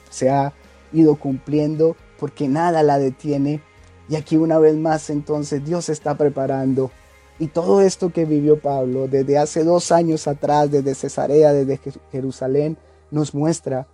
[0.09, 0.53] se ha
[0.93, 3.59] ido cumpliendo porque nada la detiene.
[4.07, 6.91] Y aquí una vez más entonces Dios está preparando.
[7.39, 11.79] Y todo esto que vivió Pablo desde hace dos años atrás, desde Cesarea, desde
[12.11, 12.77] Jerusalén,
[13.11, 13.87] nos muestra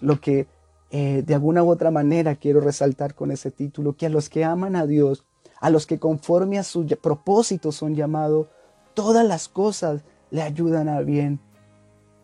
[0.00, 0.48] lo que
[0.90, 4.44] eh, de alguna u otra manera quiero resaltar con ese título que a los que
[4.44, 5.24] aman a Dios,
[5.60, 8.46] a los que conforme a su propósito son llamados,
[8.94, 11.40] todas las cosas le ayudan a bien.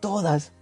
[0.01, 0.53] Todas.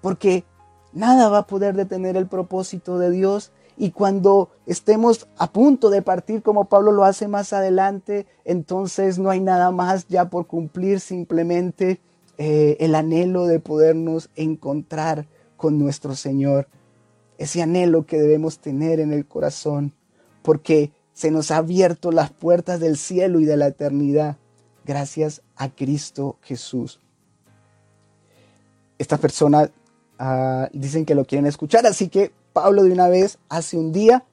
[0.00, 0.44] Porque
[0.92, 3.52] nada va a poder detener el propósito de Dios.
[3.76, 9.30] Y cuando estemos a punto de partir como Pablo lo hace más adelante, entonces no
[9.30, 12.00] hay nada más ya por cumplir, simplemente
[12.38, 16.68] eh, el anhelo de podernos encontrar con nuestro Señor
[17.38, 19.92] ese anhelo que debemos tener en el corazón,
[20.42, 24.36] porque se nos ha abierto las puertas del cielo y de la eternidad
[24.84, 27.00] gracias a Cristo Jesús.
[28.98, 29.70] Estas personas
[30.18, 34.24] ah, dicen que lo quieren escuchar, así que Pablo de una vez hace un día,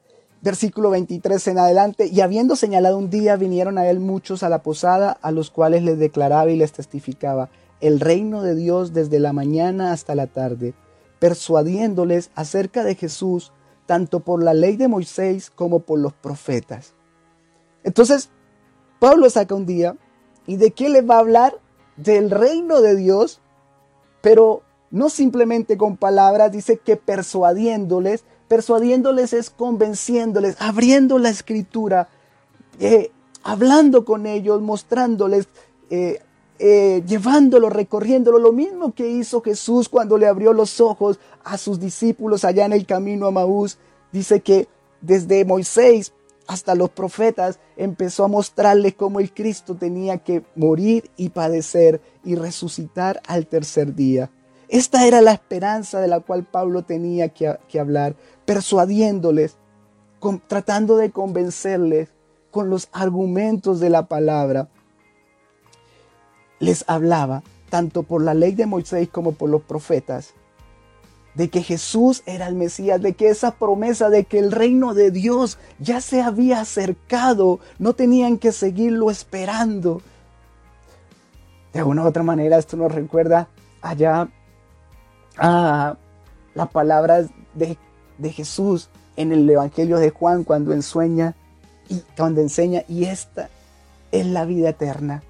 [0.41, 4.63] versículo 23 en adelante, y habiendo señalado un día, vinieron a él muchos a la
[4.63, 7.49] posada, a los cuales les declaraba y les testificaba
[7.81, 10.73] el reino de Dios desde la mañana hasta la tarde
[11.21, 13.51] persuadiéndoles acerca de Jesús,
[13.85, 16.95] tanto por la ley de Moisés como por los profetas.
[17.83, 18.31] Entonces,
[18.99, 19.95] Pablo saca un día
[20.47, 21.59] y de qué le va a hablar?
[21.95, 23.39] Del reino de Dios,
[24.21, 32.09] pero no simplemente con palabras, dice que persuadiéndoles, persuadiéndoles es convenciéndoles, abriendo la escritura,
[32.79, 33.11] eh,
[33.43, 35.47] hablando con ellos, mostrándoles,
[35.89, 36.19] eh,
[36.59, 41.79] eh, llevándolo, recorriéndolo, lo mismo que hizo Jesús cuando le abrió los ojos a sus
[41.79, 43.77] discípulos allá en el camino a Maús.
[44.11, 44.67] Dice que
[44.99, 46.11] desde Moisés
[46.47, 52.35] hasta los profetas empezó a mostrarles cómo el Cristo tenía que morir y padecer y
[52.35, 54.29] resucitar al tercer día.
[54.71, 59.57] Esta era la esperanza de la cual Pablo tenía que, hablar, persuadiéndoles,
[60.47, 62.07] tratando de convencerles
[62.51, 64.69] con los argumentos de la palabra.
[66.59, 70.33] Les hablaba tanto por la ley de Moisés como por los profetas
[71.33, 75.11] de que Jesús era el Mesías, de que esa promesa de que el reino de
[75.11, 80.01] Dios ya se había acercado, no tenían que seguirlo esperando.
[81.73, 83.49] De alguna u otra manera esto nos recuerda
[83.81, 84.29] allá
[85.41, 85.97] a
[86.53, 87.25] la palabra
[87.55, 87.77] de,
[88.19, 91.35] de Jesús en el Evangelio de Juan cuando enseña
[91.89, 93.49] y cuando enseña y esta
[94.11, 95.23] es la vida eterna,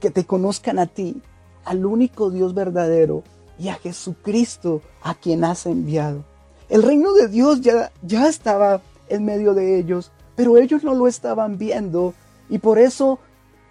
[0.00, 1.22] que te conozcan a ti,
[1.64, 3.22] al único Dios verdadero
[3.58, 6.24] y a Jesucristo a quien has enviado.
[6.68, 11.08] El reino de Dios ya, ya estaba en medio de ellos, pero ellos no lo
[11.08, 12.12] estaban viendo
[12.50, 13.18] y por eso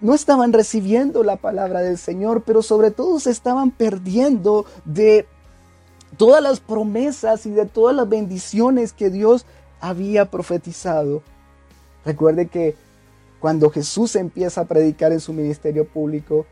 [0.02, 5.28] no estaban recibiendo la palabra del Señor, pero sobre todo se estaban perdiendo de
[6.18, 9.46] todas las promesas y de todas las bendiciones que Dios
[9.80, 11.24] había profetizado.
[12.06, 12.76] Recuerde que
[13.40, 16.46] cuando Jesús empieza a predicar en su ministerio público,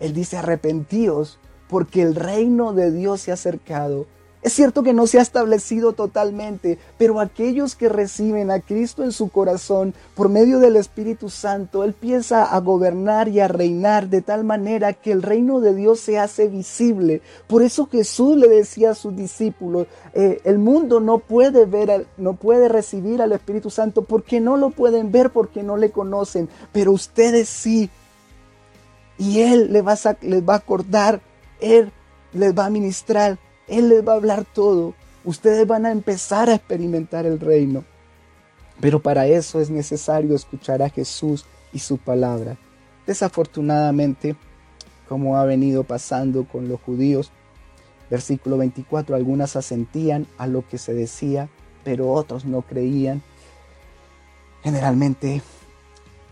[0.00, 4.06] Él dice arrepentíos porque el reino de Dios se ha acercado.
[4.44, 9.10] Es cierto que no se ha establecido totalmente, pero aquellos que reciben a Cristo en
[9.10, 14.20] su corazón por medio del Espíritu Santo, Él empieza a gobernar y a reinar de
[14.20, 17.22] tal manera que el reino de Dios se hace visible.
[17.46, 22.34] Por eso Jesús le decía a sus discípulos, eh, el mundo no puede ver, no
[22.34, 26.92] puede recibir al Espíritu Santo porque no lo pueden ver, porque no le conocen, pero
[26.92, 27.88] ustedes sí.
[29.16, 31.22] Y Él les va a, les va a acordar
[31.60, 31.92] él
[32.32, 34.94] les va a ministrar, Él les va a hablar todo.
[35.24, 37.84] Ustedes van a empezar a experimentar el reino.
[38.80, 42.56] Pero para eso es necesario escuchar a Jesús y su palabra.
[43.06, 44.36] Desafortunadamente,
[45.08, 47.30] como ha venido pasando con los judíos,
[48.10, 51.48] versículo 24, algunas asentían a lo que se decía,
[51.84, 53.22] pero otros no creían.
[54.62, 55.42] Generalmente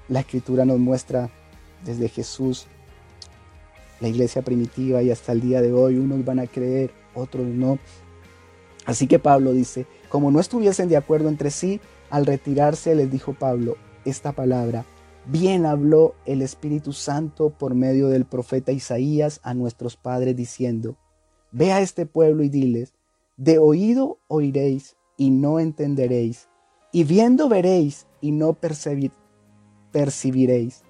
[0.09, 1.31] la escritura nos muestra
[1.85, 2.67] desde Jesús
[4.01, 5.97] la iglesia primitiva y hasta el día de hoy.
[5.97, 7.79] Unos van a creer, otros no.
[8.85, 13.35] Así que Pablo dice, como no estuviesen de acuerdo entre sí, al retirarse les dijo
[13.35, 14.85] Pablo esta palabra,
[15.27, 20.97] bien habló el Espíritu Santo por medio del profeta Isaías a nuestros padres diciendo,
[21.53, 22.95] ve a este pueblo y diles,
[23.37, 26.49] de oído oiréis y no entenderéis,
[26.93, 28.55] y viendo veréis y no
[29.93, 30.83] percibiréis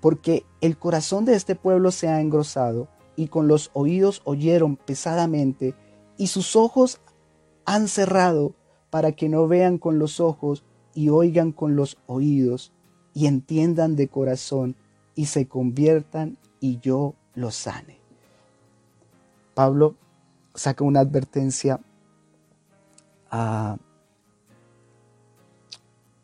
[0.00, 2.88] porque el corazón de este pueblo se ha engrosado,
[3.20, 5.74] y con los oídos oyeron pesadamente,
[6.16, 7.02] y sus ojos
[7.66, 8.54] han cerrado,
[8.88, 12.72] para que no vean con los ojos y oigan con los oídos,
[13.12, 14.74] y entiendan de corazón,
[15.14, 18.00] y se conviertan, y yo los sane.
[19.52, 19.96] Pablo
[20.54, 21.78] saca una advertencia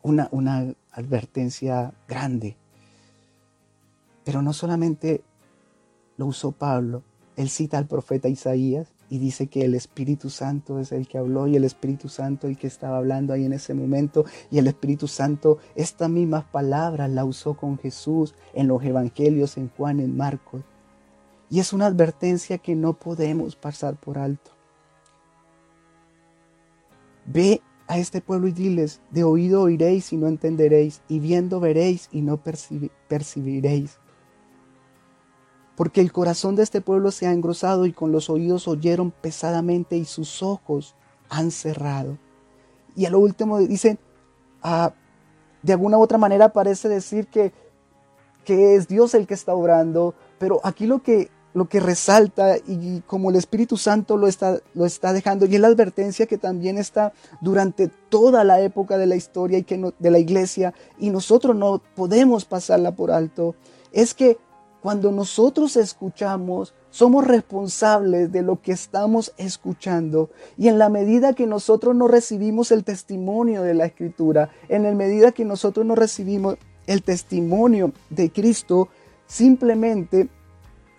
[0.02, 2.56] una, una advertencia grande
[4.24, 5.22] pero no solamente
[6.16, 7.02] lo usó Pablo,
[7.36, 11.46] él cita al profeta Isaías y dice que el Espíritu Santo es el que habló
[11.46, 15.06] y el Espíritu Santo el que estaba hablando ahí en ese momento y el Espíritu
[15.06, 20.62] Santo estas mismas palabras la usó con Jesús en los evangelios en Juan en Marcos.
[21.50, 24.50] Y es una advertencia que no podemos pasar por alto.
[27.26, 32.08] Ve a este pueblo y diles, de oído oiréis y no entenderéis, y viendo veréis
[32.10, 32.40] y no
[33.08, 33.98] percibiréis
[35.76, 39.96] porque el corazón de este pueblo se ha engrosado y con los oídos oyeron pesadamente
[39.96, 40.94] y sus ojos
[41.28, 42.18] han cerrado.
[42.96, 43.98] Y a lo último dicen,
[44.62, 44.92] ah,
[45.62, 47.52] de alguna u otra manera parece decir que,
[48.44, 53.00] que es Dios el que está obrando, pero aquí lo que, lo que resalta y
[53.06, 56.78] como el Espíritu Santo lo está, lo está dejando, y es la advertencia que también
[56.78, 57.12] está
[57.42, 61.82] durante toda la época de la historia y que de la iglesia, y nosotros no
[61.94, 63.54] podemos pasarla por alto,
[63.92, 64.38] es que
[64.86, 70.30] cuando nosotros escuchamos, somos responsables de lo que estamos escuchando.
[70.56, 74.92] Y en la medida que nosotros no recibimos el testimonio de la escritura, en la
[74.92, 76.56] medida que nosotros no recibimos
[76.86, 78.88] el testimonio de Cristo,
[79.26, 80.28] simplemente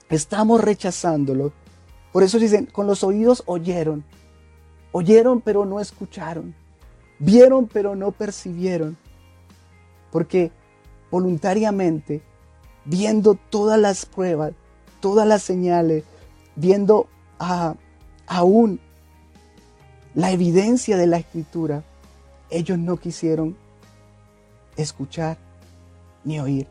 [0.09, 1.53] estamos rechazándolo.
[2.11, 4.03] Por eso dicen, con los oídos oyeron,
[4.91, 6.53] oyeron pero no escucharon,
[7.19, 8.97] vieron pero no percibieron,
[10.11, 10.51] porque
[11.09, 12.21] voluntariamente,
[12.87, 14.53] viendo todas las pruebas,
[14.99, 16.03] todas las señales,
[16.55, 17.07] viendo
[17.37, 17.75] a,
[18.25, 18.79] aún
[20.15, 21.83] la evidencia de la escritura,
[22.49, 23.55] ellos no quisieron
[24.77, 25.37] escuchar
[26.23, 26.67] ni oír.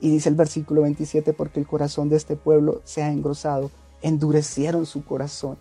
[0.00, 3.70] Y dice el versículo 27, porque el corazón de este pueblo se ha engrosado,
[4.00, 5.58] endurecieron su corazón.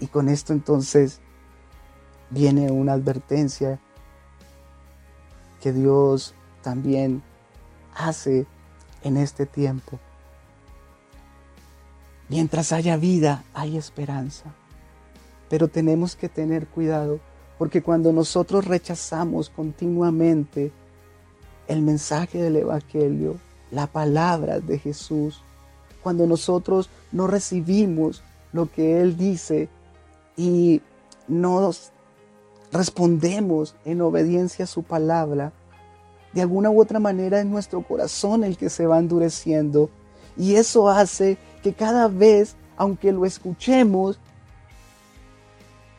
[0.00, 1.20] Y con esto entonces
[2.28, 3.80] viene una advertencia
[5.64, 7.22] que Dios también
[7.94, 8.46] hace
[9.02, 9.98] en este tiempo.
[12.28, 14.54] Mientras haya vida, hay esperanza.
[15.48, 17.18] Pero tenemos que tener cuidado
[17.56, 20.70] porque cuando nosotros rechazamos continuamente
[21.66, 23.36] el mensaje del Evangelio,
[23.70, 25.42] la palabra de Jesús,
[26.02, 29.70] cuando nosotros no recibimos lo que Él dice
[30.36, 30.82] y
[31.26, 31.93] nos
[32.74, 35.52] respondemos en obediencia a su palabra,
[36.32, 39.90] de alguna u otra manera es nuestro corazón el que se va endureciendo.
[40.36, 44.18] Y eso hace que cada vez, aunque lo escuchemos,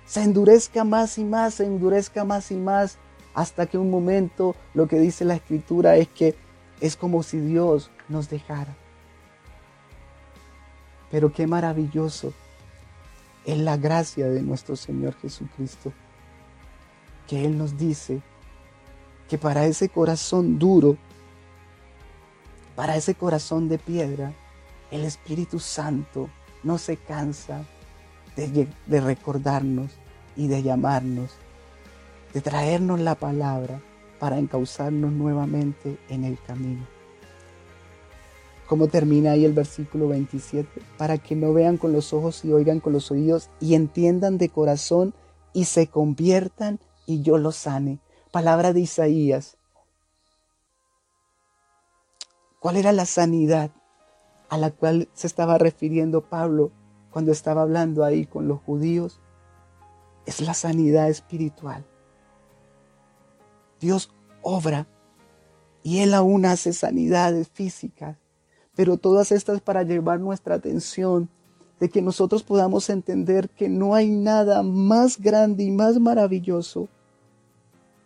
[0.06, 2.98] se endurezca más y más, se endurezca más y más,
[3.34, 6.36] hasta que un momento lo que dice la escritura es que
[6.82, 8.76] es como si Dios nos dejara.
[11.10, 12.34] Pero qué maravilloso
[13.46, 15.94] es la gracia de nuestro Señor Jesucristo
[17.28, 18.22] que Él nos dice
[19.28, 20.98] que para ese corazón duro,
[22.76, 24.34] para ese corazón de piedra,
[24.92, 26.30] el Espíritu Santo
[26.64, 27.66] no se cansa
[28.36, 28.68] de,
[29.00, 29.92] recordarnos
[30.36, 31.32] y de llamarnos,
[32.34, 33.82] de traernos la palabra
[34.20, 36.86] para encauzarnos nuevamente en el camino.
[38.68, 42.80] Como termina ahí el versículo 27, para que no vean con los ojos y oigan
[42.80, 45.14] con los oídos y entiendan de corazón
[45.54, 48.00] y se conviertan y yo los sane.
[48.32, 49.58] Palabra de Isaías.
[52.60, 53.72] ¿Cuál era la sanidad
[54.50, 56.72] a la cual se estaba refiriendo Pablo
[57.12, 59.22] cuando estaba hablando ahí con los judíos?
[60.26, 61.86] Es la sanidad espiritual.
[63.80, 64.88] Dios obra
[65.84, 68.18] y Él aún hace sanidades físicas,
[68.76, 71.30] pero todas estas para llevar nuestra atención
[71.80, 76.90] de que nosotros podamos entender que no hay nada más grande y más maravilloso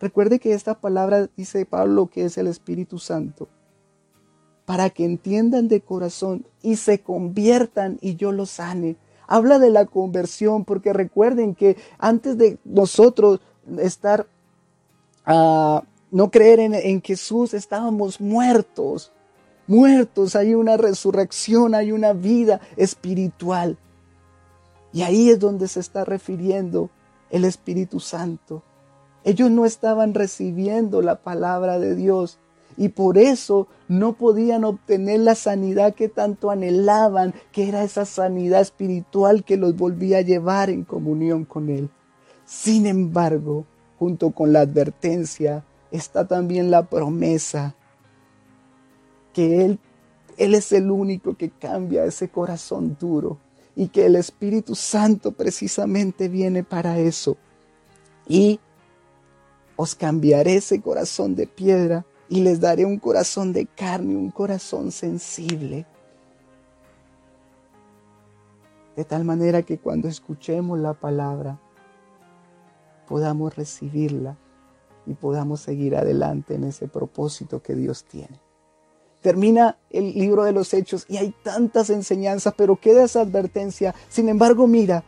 [0.00, 3.48] Recuerde que esta palabra dice Pablo que es el Espíritu Santo,
[4.64, 8.96] para que entiendan de corazón y se conviertan y yo los sane.
[9.26, 13.40] Habla de la conversión, porque recuerden que antes de nosotros
[13.78, 14.26] estar,
[15.24, 19.12] a no creer en Jesús, estábamos muertos,
[19.66, 20.34] muertos.
[20.34, 23.78] Hay una resurrección, hay una vida espiritual.
[24.92, 26.90] Y ahí es donde se está refiriendo
[27.30, 28.64] el Espíritu Santo.
[29.24, 32.38] Ellos no estaban recibiendo la palabra de Dios
[32.76, 38.62] y por eso no podían obtener la sanidad que tanto anhelaban, que era esa sanidad
[38.62, 41.90] espiritual que los volvía a llevar en comunión con Él.
[42.46, 43.66] Sin embargo,
[43.98, 47.74] junto con la advertencia, está también la promesa
[49.34, 49.78] que Él,
[50.38, 53.38] Él es el único que cambia ese corazón duro
[53.76, 57.36] y que el Espíritu Santo precisamente viene para eso.
[58.26, 58.60] Y
[59.80, 64.92] os cambiaré ese corazón de piedra y les daré un corazón de carne, un corazón
[64.92, 65.86] sensible.
[68.94, 71.58] De tal manera que cuando escuchemos la palabra
[73.08, 74.36] podamos recibirla
[75.06, 78.38] y podamos seguir adelante en ese propósito que Dios tiene.
[79.22, 83.94] Termina el libro de los hechos y hay tantas enseñanzas, pero queda esa advertencia.
[84.10, 85.04] Sin embargo, mira,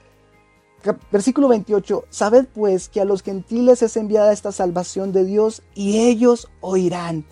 [1.10, 6.00] Versículo 28, sabed pues que a los gentiles es enviada esta salvación de Dios y
[6.00, 7.24] ellos oirán.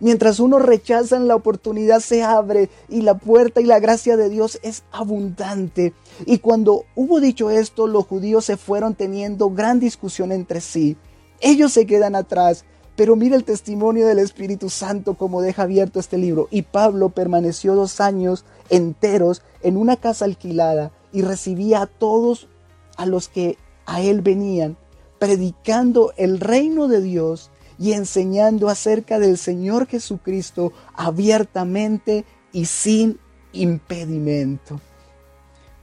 [0.00, 4.58] Mientras unos rechazan, la oportunidad se abre y la puerta y la gracia de Dios
[4.62, 5.94] es abundante.
[6.26, 10.96] Y cuando hubo dicho esto, los judíos se fueron teniendo gran discusión entre sí.
[11.40, 12.64] Ellos se quedan atrás,
[12.96, 16.48] pero mira el testimonio del Espíritu Santo como deja abierto este libro.
[16.50, 22.48] Y Pablo permaneció dos años enteros en una casa alquilada y recibía a todos
[22.96, 24.76] a los que a él venían,
[25.18, 33.18] predicando el reino de Dios y enseñando acerca del Señor Jesucristo abiertamente y sin
[33.52, 34.80] impedimento.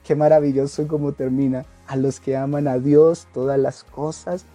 [0.03, 1.65] Qué maravilloso como termina.
[1.87, 4.45] A los que aman a Dios, todas las cosas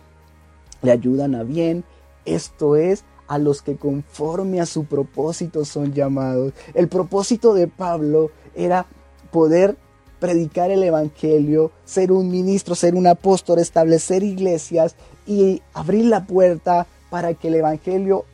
[0.82, 1.84] le ayudan a bien.
[2.24, 6.52] Esto es a los que conforme a su propósito son llamados.
[6.74, 8.86] El propósito de Pablo era
[9.30, 9.76] poder
[10.18, 14.96] predicar el Evangelio, ser un ministro, ser un apóstol, establecer iglesias
[15.26, 18.24] y abrir la puerta para que el Evangelio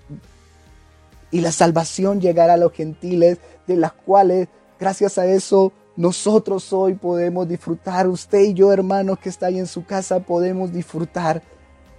[1.31, 6.95] y la salvación llegara a los gentiles, de las cuales, gracias a eso, nosotros hoy
[6.95, 11.43] podemos disfrutar, usted y yo, hermanos que está ahí en su casa, podemos disfrutar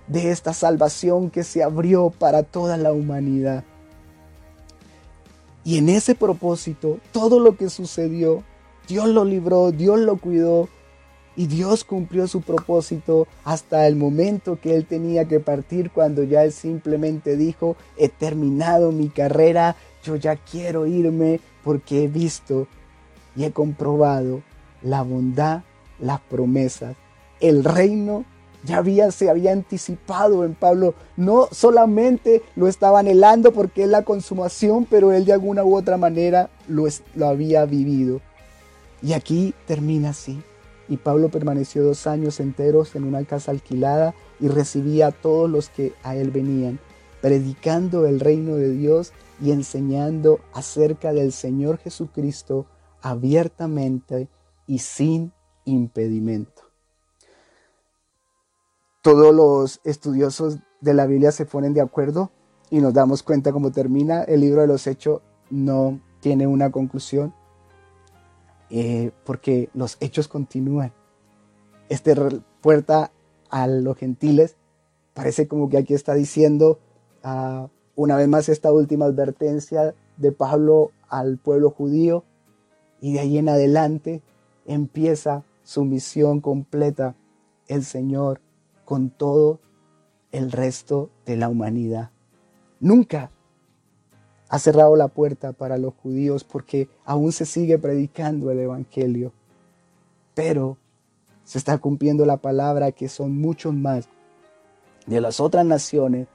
[0.08, 3.64] de esta salvación que se abrió para toda la humanidad.
[5.64, 8.44] Y en ese propósito, todo lo que sucedió,
[8.88, 10.68] Dios lo libró, Dios lo cuidó
[11.36, 16.44] y Dios cumplió su propósito hasta el momento que él tenía que partir cuando ya
[16.44, 22.68] él simplemente dijo, he terminado mi carrera, yo ya quiero irme porque he visto
[23.36, 24.42] y he comprobado
[24.82, 25.64] la bondad,
[26.00, 26.96] las promesas,
[27.40, 28.26] el reino
[28.64, 30.94] ya había, se había anticipado en Pablo.
[31.18, 35.98] No solamente lo estaba anhelando porque es la consumación, pero él de alguna u otra
[35.98, 38.22] manera lo, lo había vivido.
[39.04, 40.41] Y aquí termina así.
[40.88, 45.70] Y Pablo permaneció dos años enteros en una casa alquilada y recibía a todos los
[45.70, 46.80] que a él venían,
[47.22, 52.66] predicando el reino de Dios y enseñando acerca del Señor Jesucristo
[53.01, 54.30] abiertamente
[54.68, 55.34] y sin
[55.66, 56.64] impedimento.
[59.01, 62.32] Todos los estudiosos de la Biblia se ponen de acuerdo
[62.70, 67.34] y nos damos cuenta cómo termina el libro de los hechos, no tiene una conclusión,
[68.70, 70.93] eh, porque los hechos continúan.
[71.89, 72.16] Este
[72.61, 73.11] puerta
[73.49, 74.55] a los gentiles
[75.14, 76.80] parece como que aquí está diciendo
[77.24, 82.24] ah, una vez más esta última advertencia de Pablo al pueblo judío
[82.99, 84.24] y de ahí en adelante
[84.66, 87.16] empieza su misión completa
[87.68, 88.41] el Señor
[88.86, 89.59] con todo
[90.32, 92.11] el resto de la humanidad.
[92.80, 93.32] Nunca
[94.54, 99.34] ha cerrado la puerta para los judíos porque aún se sigue predicando el Evangelio.
[100.36, 100.78] Pero
[101.43, 104.08] se está cumpliendo la palabra que son muchos más
[105.08, 106.28] de las otras naciones.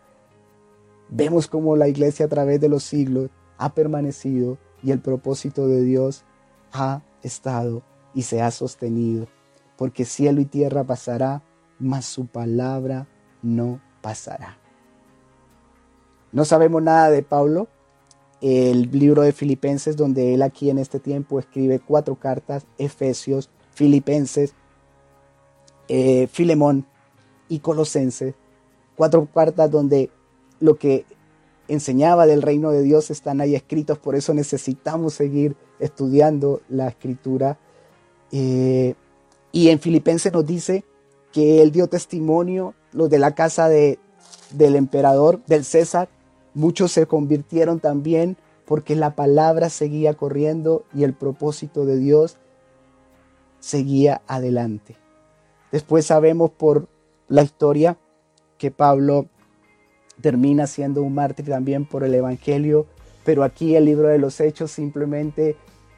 [1.08, 5.82] Vemos cómo la iglesia a través de los siglos ha permanecido y el propósito de
[5.82, 6.24] Dios
[6.72, 9.28] ha estado y se ha sostenido.
[9.76, 11.44] Porque cielo y tierra pasará,
[11.78, 13.06] mas su palabra
[13.42, 14.58] no pasará.
[16.32, 17.68] No sabemos nada de Pablo,
[18.40, 24.54] el libro de Filipenses, donde él aquí en este tiempo escribe cuatro cartas, Efesios, Filipenses,
[25.88, 26.86] eh, Filemón
[27.48, 28.34] y Colosenses,
[28.94, 30.10] cuatro cartas donde
[30.60, 31.04] lo que
[31.68, 37.58] enseñaba del reino de Dios están ahí escritos, por eso necesitamos seguir estudiando la escritura.
[38.32, 38.94] Eh,
[39.52, 40.84] y en Filipenses nos dice
[41.32, 43.98] que él dio testimonio, los de la casa de,
[44.50, 46.08] del emperador, del César,
[46.58, 48.36] muchos se convirtieron también
[48.66, 52.36] porque la palabra seguía corriendo y el propósito de Dios
[53.60, 54.96] seguía adelante.
[55.70, 56.88] Después sabemos por
[57.28, 57.96] la historia
[58.58, 59.26] que Pablo
[60.20, 62.86] termina siendo un mártir también por el Evangelio,
[63.24, 65.56] pero aquí el libro de los Hechos simplemente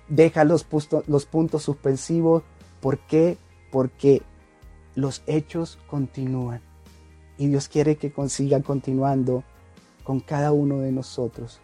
[0.08, 2.42] deja los, puntos suspensivos.
[2.80, 3.38] ¿Por qué?
[3.72, 4.22] Porque
[4.94, 6.60] los hechos continúan.
[7.38, 9.44] Y Dios quiere que consiga continuando
[10.04, 11.60] con cada uno de nosotros,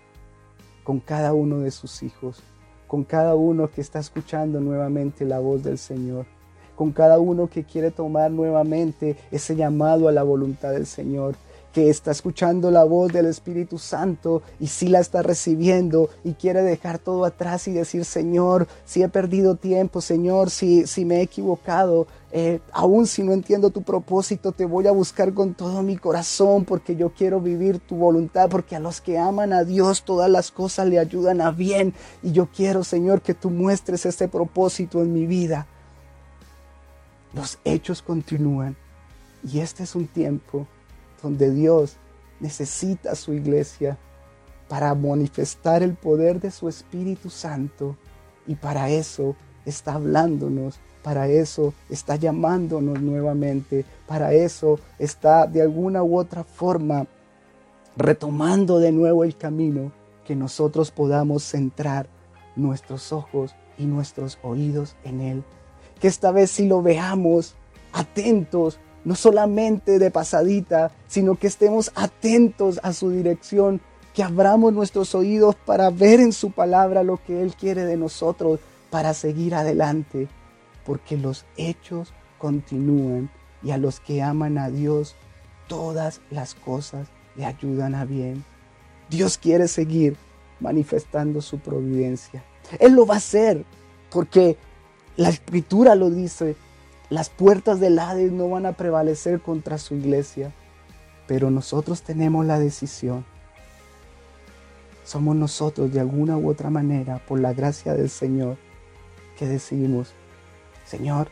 [0.84, 2.42] con cada uno de sus hijos,
[2.86, 6.26] con cada uno que está escuchando nuevamente la voz del Señor,
[6.76, 11.34] con cada uno que quiere tomar nuevamente ese llamado a la voluntad del Señor,
[11.76, 16.62] que está escuchando la voz del Espíritu Santo y si la está recibiendo y quiere
[16.62, 21.20] dejar todo atrás y decir, Señor, si he perdido tiempo, Señor, si, si me he
[21.20, 25.98] equivocado, eh, aún si no entiendo tu propósito, te voy a buscar con todo mi
[25.98, 30.30] corazón porque yo quiero vivir tu voluntad, porque a los que aman a Dios todas
[30.30, 35.02] las cosas le ayudan a bien y yo quiero, Señor, que tú muestres este propósito
[35.02, 35.66] en mi vida.
[37.34, 38.76] Los hechos continúan
[39.44, 40.66] y este es un tiempo
[41.26, 41.96] donde Dios
[42.38, 43.98] necesita su iglesia
[44.68, 47.96] para manifestar el poder de su Espíritu Santo.
[48.46, 56.04] Y para eso está hablándonos, para eso está llamándonos nuevamente, para eso está de alguna
[56.04, 57.08] u otra forma
[57.96, 59.90] retomando de nuevo el camino
[60.24, 62.06] que nosotros podamos centrar
[62.54, 65.44] nuestros ojos y nuestros oídos en Él.
[65.98, 67.56] Que esta vez si lo veamos
[67.92, 73.80] atentos no solamente de pasadita, sino que estemos atentos a su dirección,
[74.12, 78.58] que abramos nuestros oídos para ver en su palabra lo que Él quiere de nosotros
[78.90, 80.26] para seguir adelante,
[80.84, 83.30] porque los hechos continúan
[83.62, 85.14] y a los que aman a Dios
[85.68, 88.44] todas las cosas le ayudan a bien.
[89.08, 90.16] Dios quiere seguir
[90.58, 92.42] manifestando su providencia.
[92.80, 93.64] Él lo va a hacer
[94.10, 94.56] porque
[95.16, 96.56] la escritura lo dice.
[97.08, 100.52] Las puertas del Hades no van a prevalecer contra su iglesia,
[101.28, 103.24] pero nosotros tenemos la decisión.
[105.04, 108.56] Somos nosotros de alguna u otra manera, por la gracia del Señor,
[109.38, 110.14] que decidimos,
[110.84, 111.28] Señor,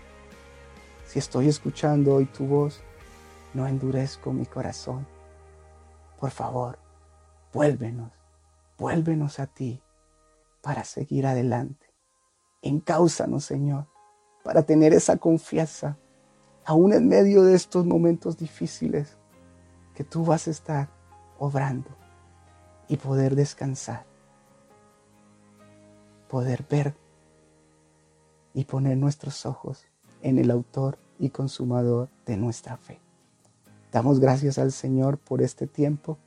[1.07, 2.81] si estoy escuchando hoy tu voz,
[3.53, 5.05] no endurezco mi corazón.
[6.21, 6.79] Por favor,
[7.53, 8.13] vuélvenos,
[8.79, 9.83] vuélvenos a ti
[10.61, 11.87] para seguir adelante.
[12.63, 13.89] Encáusanos, Señor,
[14.45, 15.97] para tener esa confianza,
[16.65, 19.17] aún en medio de estos momentos difíciles,
[19.95, 20.89] que tú vas a estar
[21.39, 21.89] obrando
[22.87, 24.05] y poder descansar,
[26.29, 26.95] poder ver
[28.53, 29.87] y poner nuestros ojos
[30.23, 33.01] en el autor y consumador de nuestra fe.
[33.93, 36.19] Damos gracias al Señor por este tiempo.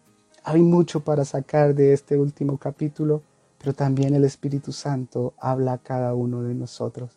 [0.43, 3.21] Hay mucho para sacar de este último capítulo,
[3.59, 7.11] pero también el Espíritu Santo habla a cada uno de nosotros.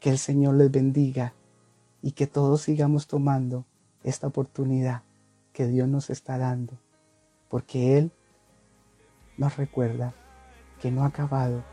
[0.00, 1.34] Que el Señor les bendiga
[2.02, 3.64] y que todos sigamos tomando
[4.04, 5.02] esta oportunidad
[5.52, 6.78] que Dios nos está dando,
[7.48, 8.12] porque Él
[9.36, 10.14] nos recuerda
[10.80, 11.64] que no ha acabado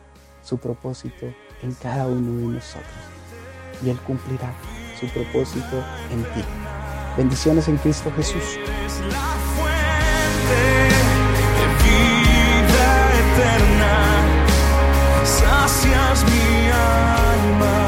[0.41, 1.27] su propósito
[1.61, 3.13] en cada uno de nosotros
[3.83, 4.53] y Él cumplirá
[4.99, 6.43] su propósito en ti.
[7.17, 8.57] Bendiciones en Cristo Jesús.
[15.25, 17.82] sacias mi alma.